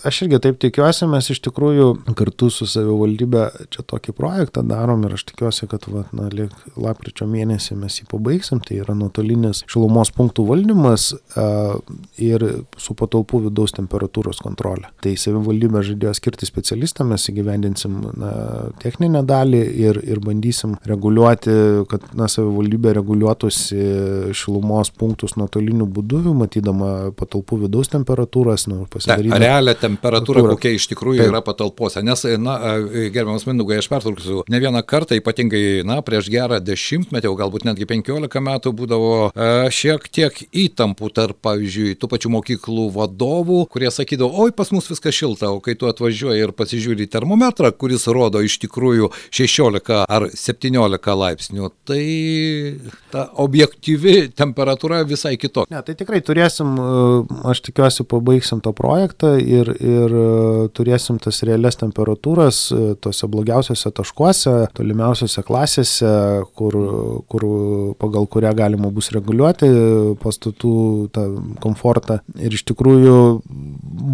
aš 0.06 0.24
irgi 0.26 0.40
taip 0.44 0.60
tikiuosi, 0.62 1.06
mes 1.10 1.30
iš 1.32 1.40
tikrųjų 1.46 1.88
kartu 2.18 2.50
su 2.52 2.68
savivaldybė 2.68 3.46
čia 3.72 3.84
tokį 3.86 4.14
projektą 4.16 4.64
darom 4.66 5.04
ir 5.06 5.16
aš 5.16 5.26
tikiuosi, 5.30 5.68
kad 5.70 5.86
va, 5.90 6.04
na, 6.16 6.28
liek, 6.34 6.54
lapkričio 6.76 7.28
mėnesį 7.30 7.78
mes 7.80 8.00
jį 8.00 8.08
pabaigsim. 8.10 8.62
Tai 8.66 8.80
yra 8.82 8.96
nuotolinis 8.98 9.64
šilumos 9.70 10.12
punktų 10.16 10.46
valdymas 10.50 11.10
a, 11.38 11.46
ir 12.20 12.46
su 12.80 12.96
patalpų 12.98 13.44
vidaus 13.48 13.74
temperatūros 13.76 14.42
kontrolė. 14.44 14.90
Tai 15.04 15.14
savivaldybė 15.20 15.69
žadėjo 15.86 16.12
skirti 16.18 16.48
specialistą, 16.48 17.06
mes 17.08 17.24
įgyvendinsim 17.30 17.96
na, 18.18 18.32
techninę 18.82 19.22
dalį 19.26 19.60
ir, 19.84 20.00
ir 20.04 20.20
bandysim 20.24 20.76
reguliuoti, 20.88 21.54
kad 21.90 22.10
na, 22.18 22.28
savivaldybė 22.30 22.94
reguliuotųsi 22.98 23.80
šilumos 24.36 24.92
punktus 24.98 25.36
nuotoliniu 25.38 25.86
būdu, 25.86 26.22
matydama 26.36 27.10
patalpų 27.16 27.62
vidaus 27.64 27.90
temperatūras, 27.92 28.66
nu, 28.70 28.84
pasidaryti. 28.90 29.38
Realią 29.40 29.76
temperatūrą, 29.80 30.44
kokia 30.54 30.74
iš 30.76 30.90
tikrųjų 30.92 31.22
Taip. 31.22 31.32
yra 31.32 31.42
patalpose. 31.44 32.02
Nes, 32.06 32.26
na, 32.42 32.56
gerbiamas 32.90 33.46
Mindaugai, 33.48 33.80
aš 33.80 33.88
pertrauksiu, 33.92 34.42
ne 34.50 34.60
vieną 34.62 34.82
kartą, 34.86 35.16
ypatingai, 35.18 35.82
na, 35.86 36.00
prieš 36.06 36.30
gerą 36.32 36.60
dešimtmetį, 36.64 37.30
o 37.30 37.36
galbūt 37.38 37.66
netgi 37.68 37.88
penkiolika 37.90 38.42
metų 38.44 38.72
būdavo 38.76 39.12
e, 39.30 39.50
šiek 39.74 40.06
tiek 40.12 40.36
įtampų 40.50 41.10
tarp, 41.16 41.40
pavyzdžiui, 41.44 41.96
tų 42.00 42.10
pačių 42.10 42.32
mokyklų 42.36 42.86
vadovų, 42.96 43.62
kurie 43.72 43.90
sakydavo, 43.94 44.44
oi, 44.44 44.54
pas 44.56 44.72
mus 44.74 44.90
viskas 44.90 45.16
šilta, 45.16 45.52
o 45.52 45.59
kai 45.64 45.76
tu 45.78 45.88
atvažiuoji 45.90 46.44
ir 46.44 46.54
pasižiūri 46.56 47.08
termometrą, 47.10 47.72
kuris 47.76 48.06
rodo 48.10 48.42
iš 48.44 48.58
tikrųjų 48.64 49.10
16 49.30 50.02
ar 50.04 50.28
17 50.34 51.16
laipsnių, 51.22 51.70
tai 51.88 52.04
ta 53.12 53.26
objektyvi 53.42 54.30
temperatūra 54.36 55.02
visai 55.08 55.36
kitokia. 55.40 55.74
Ne, 55.74 55.82
tai 55.86 55.96
tikrai 55.98 56.20
turėsim, 56.24 56.72
e, 56.78 57.38
aš 57.50 57.62
tikiuosi, 57.68 58.06
pabaigsim 58.10 58.62
to 58.64 58.72
projektą 58.76 59.34
ir, 59.40 59.72
ir 59.76 60.14
e, 60.14 60.26
turėsim 60.76 61.20
tas 61.22 61.42
realias 61.46 61.78
temperatūras 61.80 62.62
e, 62.74 62.80
tose 63.02 63.28
blogiausiose 63.30 63.92
taškuose, 63.96 64.54
tolimiausiose 64.76 65.44
klasėse, 65.46 66.12
kur, 66.58 66.78
kur 67.30 67.46
pagal 68.00 68.28
kurią 68.30 68.54
galima 68.58 68.90
bus 68.94 69.10
reguliuoti 69.14 69.70
pastatų 70.22 70.74
tą 71.14 71.26
komfortą. 71.62 72.20
Ir 72.40 72.54
iš 72.54 72.64
tikrųjų 72.70 73.16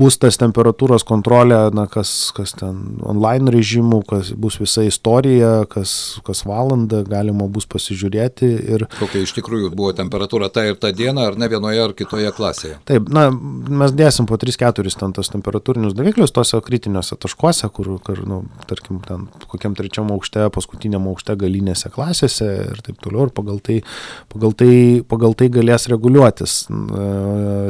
bus 0.01 0.19
tas 0.21 0.39
temperatūros 0.41 1.07
kontrolė, 1.37 1.59
na, 1.75 1.87
kas, 1.91 2.11
kas 2.37 2.55
ten 2.57 2.99
online 3.07 3.51
režimų, 3.53 4.01
kas 4.09 4.33
bus 4.37 4.59
visa 4.61 4.85
istorija, 4.87 5.67
kas, 5.71 6.19
kas 6.27 6.45
valandą 6.47 7.03
galima 7.07 7.49
bus 7.49 7.67
pasižiūrėti. 7.67 8.49
Ir... 8.75 8.87
Kokia 8.99 9.23
iš 9.25 9.35
tikrųjų 9.37 9.73
buvo 9.77 9.93
temperatūra 9.97 10.49
tą 10.53 10.67
ir 10.71 10.79
tą 10.81 10.93
dieną, 10.97 11.29
ar 11.31 11.39
ne 11.39 11.49
vienoje 11.51 11.83
ar 11.83 11.95
kitoje 11.97 12.33
klasėje? 12.37 12.79
Taip, 12.89 13.11
na, 13.13 13.29
mes 13.31 13.95
dėsim 13.97 14.29
po 14.29 14.39
3-4 14.41 14.95
ten 14.97 15.15
tos 15.17 15.31
temperatūrinius 15.33 15.97
daviklius 15.97 16.35
tose 16.35 16.61
kritiniuose 16.65 17.19
taškuose, 17.21 17.69
kur, 17.75 17.97
kur 18.05 18.23
nu, 18.29 18.43
tarkim, 18.71 19.01
ten 19.07 19.27
kokiam 19.51 19.77
trečiam 19.79 20.11
aukšte, 20.15 20.49
paskutiniam 20.55 21.07
aukšte 21.11 21.37
galinėse 21.39 21.93
klasėse 21.95 22.49
ir 22.73 22.83
taip 22.87 23.01
toliau. 23.05 23.29
Ir 23.29 23.35
pagal 23.37 23.61
tai, 23.65 23.81
pagal 24.33 24.57
tai, 24.57 24.73
pagal 25.09 25.37
tai 25.39 25.51
galės 25.53 25.89
reguliuotis 25.93 26.59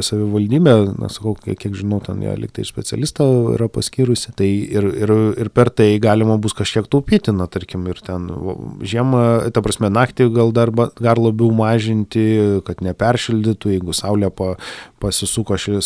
savivaldybė, 0.07 0.75
na, 0.97 1.11
sakau, 1.11 1.35
kiek, 1.41 1.57
kiek 1.59 1.75
žinau, 1.77 1.99
ten 2.03 2.21
ją 2.23 2.35
liktai 2.39 2.65
specialistą 2.67 3.27
yra 3.57 3.67
paskyrusi, 3.71 4.31
tai 4.37 4.47
ir, 4.47 4.85
ir, 5.03 5.13
ir 5.43 5.49
per 5.53 5.71
tai 5.73 5.89
galima 6.03 6.37
bus 6.41 6.55
kažkiek 6.57 6.87
taupyti, 6.91 7.33
na, 7.35 7.47
tarkim, 7.51 7.83
ir 7.91 7.99
ten 8.05 8.29
žiemą, 8.85 9.49
ta 9.53 9.63
prasme, 9.65 9.89
naktį 9.93 10.29
gal 10.35 10.53
dar, 10.55 10.71
dar 10.71 11.19
labiau 11.21 11.49
mažinti, 11.55 12.23
kad 12.67 12.83
neperšildytų, 12.85 13.73
jeigu 13.75 13.95
saulė 13.97 14.29
pa, 14.33 14.53
pasisuko 15.03 15.57
ši 15.59 15.81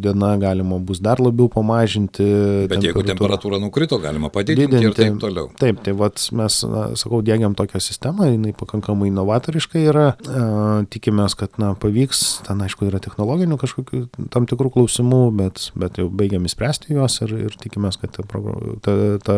diena, 0.00 0.34
galima 0.40 0.78
bus 0.78 1.00
dar 1.02 1.22
labiau 1.22 1.50
pamažinti. 1.52 2.26
Bet 2.70 2.86
jeigu 2.86 3.04
temperatūra 3.06 3.60
nukrito, 3.62 3.98
galima 4.02 4.30
padidinti 4.32 4.76
didinti, 4.76 4.92
ir 4.92 4.96
taip 5.00 5.20
toliau. 5.22 5.50
Taip, 5.58 5.82
tai 5.86 5.96
vat, 5.98 6.20
mes, 6.36 6.60
na, 6.70 6.86
sakau, 6.98 7.22
dėgiam 7.26 7.56
tokią 7.58 7.82
sistemą, 7.82 8.30
jinai 8.32 8.54
pakankamai 8.56 9.10
inovatoriška 9.10 9.82
yra, 9.82 10.06
e, 10.14 10.46
tikimės, 10.92 11.36
kad 11.38 11.58
na, 11.62 11.72
pavyks, 11.80 12.24
ten 12.46 12.62
aišku 12.66 12.88
yra 12.90 13.00
technologinių 13.02 13.58
kažkokių 13.60 14.04
tam 14.32 14.48
tikrų 14.48 14.74
klausimų, 14.76 15.22
bet 15.36 15.56
bet, 15.56 15.70
bet 15.78 16.00
jau 16.00 16.08
baigiam 16.12 16.46
įspręsti 16.46 16.95
juos 16.96 17.18
ir, 17.24 17.34
ir 17.46 17.56
tikimės, 17.60 17.98
kad 18.00 18.16
ta, 18.16 18.24
ta, 18.84 18.96
ta, 19.24 19.36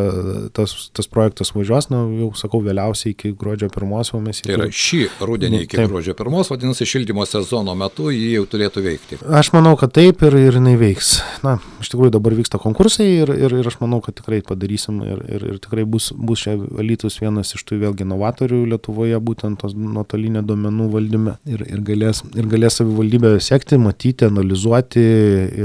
tas, 0.57 0.75
tas 0.97 1.11
projektas 1.11 1.53
važiuos, 1.57 1.91
na, 1.93 2.05
jau 2.21 2.31
sakau, 2.39 2.61
vėliausiai 2.65 3.15
iki 3.15 3.33
gruodžio 3.39 3.71
pirmos 3.75 4.13
jau 4.13 4.21
mes 4.23 4.41
jį. 4.41 4.49
Tai 4.49 4.57
yra 4.57 4.69
šį 4.73 5.03
rudenį 5.29 5.63
iki 5.67 5.81
taip. 5.81 5.91
gruodžio 5.91 6.15
pirmos, 6.19 6.51
vadinasi, 6.53 6.89
šildymo 6.89 7.27
sezono 7.29 7.75
metu 7.79 8.13
jį 8.15 8.31
jau 8.39 8.45
turėtų 8.55 8.85
veikti. 8.85 9.21
Aš 9.41 9.53
manau, 9.57 9.75
kad 9.81 9.93
taip 9.97 10.23
ir, 10.27 10.37
ir 10.49 10.59
jinai 10.61 10.77
veiks. 10.81 11.19
Na, 11.45 11.59
iš 11.83 11.93
tikrųjų 11.93 12.15
dabar 12.17 12.37
vyksta 12.39 12.61
konkursai 12.63 13.09
ir, 13.23 13.33
ir, 13.35 13.57
ir 13.61 13.71
aš 13.71 13.79
manau, 13.83 14.01
kad 14.05 14.17
tikrai 14.19 14.41
padarysim 14.47 15.01
ir, 15.07 15.23
ir, 15.29 15.47
ir 15.53 15.61
tikrai 15.63 15.87
bus, 15.89 16.11
bus 16.15 16.47
čia 16.47 16.57
valytus 16.59 17.19
vienas 17.23 17.55
iš 17.57 17.65
tų 17.69 17.81
vėlgi 17.85 18.07
inovatorių 18.07 18.65
Lietuvoje, 18.73 19.19
būtent 19.25 19.61
tos 19.63 19.75
nuotolinio 19.79 20.43
duomenų 20.47 20.89
valdyme 20.93 21.37
ir, 21.49 21.65
ir 21.67 21.83
galės, 21.87 22.23
ir 22.39 22.49
galės 22.51 22.79
savivaldybė 22.81 23.35
sekti, 23.43 23.79
matyti, 23.83 24.29
analizuoti 24.29 25.05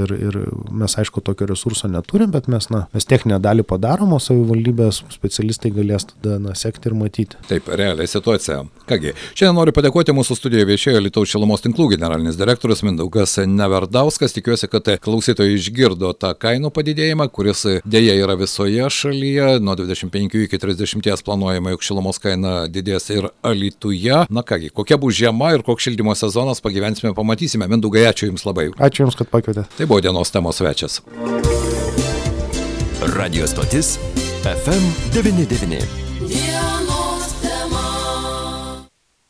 ir, 0.03 0.13
ir 0.29 0.39
mes 0.73 0.97
aišku 0.99 1.23
tokio 1.25 1.47
resurso 1.49 1.82
neturim, 1.91 2.31
bet 2.33 2.47
mes, 2.51 2.69
na, 2.73 2.85
mes 2.93 3.07
techninę 3.09 3.39
dalį 3.43 3.65
padarom, 3.67 4.15
o 4.15 4.19
savivaldybės 4.21 5.03
specialistai 5.13 5.73
galės 5.75 6.07
tada, 6.09 6.39
na, 6.41 6.55
sekti 6.57 6.89
ir 6.89 6.97
matyti. 6.97 7.39
Taip, 7.49 7.67
realiai 7.67 8.09
situacija. 8.09 8.63
Kągi, 8.89 9.13
šiandien 9.31 9.55
noriu 9.55 9.73
padėkoti 9.75 10.15
mūsų 10.15 10.37
studijoje 10.37 10.67
viešėjo 10.67 11.01
Lietuvos 11.05 11.31
šilumos 11.31 11.63
tinklų 11.63 11.89
generalinis 11.93 12.37
direktorius 12.39 12.83
Mindaugas 12.83 13.37
Neverdauskas. 13.47 14.35
Tikiuosi, 14.35 14.67
kad 14.71 14.89
klausytojai 15.03 15.55
išgirdo 15.55 16.11
tą 16.19 16.33
kainų 16.35 16.71
padidėjimą, 16.75 17.29
kuris 17.33 17.63
dėja 17.87 18.17
yra 18.19 18.35
visoje 18.39 18.89
šalyje. 18.91 19.59
Nuo 19.63 19.77
25 19.79 20.43
iki 20.43 20.59
30 20.59 21.23
planuojama, 21.25 21.73
jog 21.75 21.85
šilumos 21.87 22.19
kaina 22.23 22.55
didės 22.71 23.09
ir 23.13 23.29
Alituje. 23.43 24.23
Na 24.33 24.43
kągi, 24.43 24.73
kokia 24.75 24.99
bus 24.99 25.15
žiema 25.19 25.53
ir 25.55 25.63
koks 25.65 25.87
šildymo 25.87 26.15
sezonas, 26.19 26.63
pagyvensime, 26.63 27.15
pamatysime. 27.17 27.69
Mindaugai, 27.71 28.07
ačiū 28.11 28.31
Jums 28.31 28.47
labai. 28.47 28.69
Ačiū 28.77 29.07
Jums, 29.07 29.19
kad 29.19 29.31
pakvietėte. 29.31 29.69
Tai 29.77 29.89
buvo 29.89 30.03
dienos 30.03 30.33
temos 30.33 30.59
svečias. 30.59 31.01
Radio 33.15 33.47
stotis 33.47 33.99
FM99. 34.43 36.02